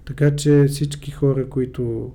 Така 0.04 0.36
че 0.36 0.64
всички 0.68 1.10
хора, 1.10 1.48
които 1.48 2.12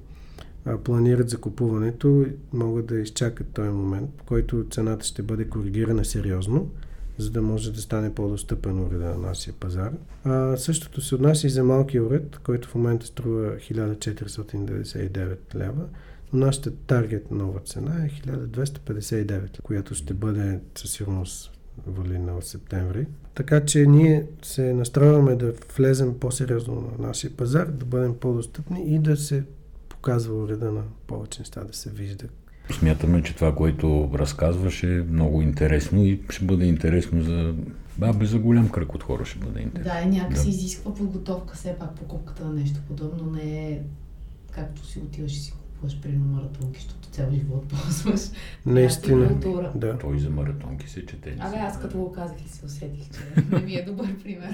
а, 0.65 0.77
планират 0.77 1.29
закупуването, 1.29 2.25
могат 2.53 2.85
да 2.85 2.99
изчакат 2.99 3.47
този 3.47 3.69
момент, 3.69 4.09
в 4.21 4.23
който 4.23 4.65
цената 4.71 5.05
ще 5.05 5.21
бъде 5.21 5.45
коригирана 5.45 6.05
сериозно, 6.05 6.71
за 7.19 7.31
да 7.31 7.41
може 7.41 7.73
да 7.73 7.81
стане 7.81 8.15
по-достъпен 8.15 8.79
уреда 8.79 9.05
на 9.05 9.17
нашия 9.17 9.53
пазар. 9.53 9.91
А, 10.23 10.57
същото 10.57 11.01
се 11.01 11.15
отнася 11.15 11.47
и 11.47 11.49
за 11.49 11.63
малкия 11.63 12.03
уред, 12.03 12.37
който 12.43 12.67
в 12.67 12.75
момента 12.75 13.05
струва 13.05 13.55
1499 13.57 15.55
лева. 15.55 15.85
Но 16.33 16.45
нашата 16.45 16.71
таргет 16.71 17.31
нова 17.31 17.59
цена 17.59 18.05
е 18.05 18.09
1259, 18.09 19.61
която 19.61 19.95
ще 19.95 20.13
бъде 20.13 20.59
със 20.75 20.91
сигурност 20.91 21.51
валидна 21.87 22.33
в 22.33 22.45
септември. 22.45 23.07
Така 23.35 23.65
че 23.65 23.85
ние 23.85 24.25
се 24.41 24.73
настрояваме 24.73 25.35
да 25.35 25.53
влезем 25.77 26.19
по-сериозно 26.19 26.75
на 26.75 27.07
нашия 27.07 27.31
пазар, 27.31 27.65
да 27.65 27.85
бъдем 27.85 28.15
по-достъпни 28.15 28.95
и 28.95 28.99
да 28.99 29.17
се 29.17 29.43
показва 29.89 30.43
уреда 30.43 30.71
на 30.71 30.83
повече 31.07 31.41
неща, 31.41 31.63
да 31.63 31.73
се 31.73 31.89
вижда. 31.89 32.25
Смятаме, 32.71 33.23
че 33.23 33.35
това, 33.35 33.55
което 33.55 34.09
разказваш 34.13 34.83
е 34.83 35.05
много 35.09 35.41
интересно 35.41 36.05
и 36.05 36.19
ще 36.29 36.45
бъде 36.45 36.65
интересно 36.65 37.23
за 37.23 37.53
Бабе, 37.97 38.25
за 38.25 38.39
голям 38.39 38.69
кръг 38.69 38.95
от 38.95 39.03
хора 39.03 39.25
ще 39.25 39.39
бъде 39.39 39.61
интересно. 39.61 39.93
Да, 39.93 40.05
някакси 40.05 40.43
да. 40.43 40.49
изисква 40.49 40.93
подготовка, 40.93 41.55
все 41.55 41.75
пак 41.79 41.95
покупката 41.95 42.45
на 42.45 42.53
нещо 42.53 42.79
подобно 42.87 43.31
не 43.31 43.69
е 43.69 43.79
както 44.51 44.85
си 44.85 44.99
отиваш 44.99 45.33
и 45.33 45.39
си 45.39 45.51
купуваш 45.51 45.99
при 46.01 46.11
маратонки, 46.11 46.79
защото 46.79 47.09
цял 47.09 47.31
живот 47.31 47.67
ползваш. 47.69 48.21
Наистина. 48.65 49.29
Да. 49.75 49.97
Той 49.97 50.19
за 50.19 50.29
маратонки 50.29 50.89
се 50.89 51.05
чете. 51.05 51.35
Абе, 51.39 51.57
аз 51.57 51.79
като 51.79 51.97
го 51.97 52.11
казах 52.11 52.37
и 52.45 52.49
се 52.49 52.65
усетих, 52.65 53.09
че 53.09 53.43
не 53.51 53.59
ми 53.59 53.73
е 53.73 53.85
добър 53.85 54.17
пример. 54.23 54.47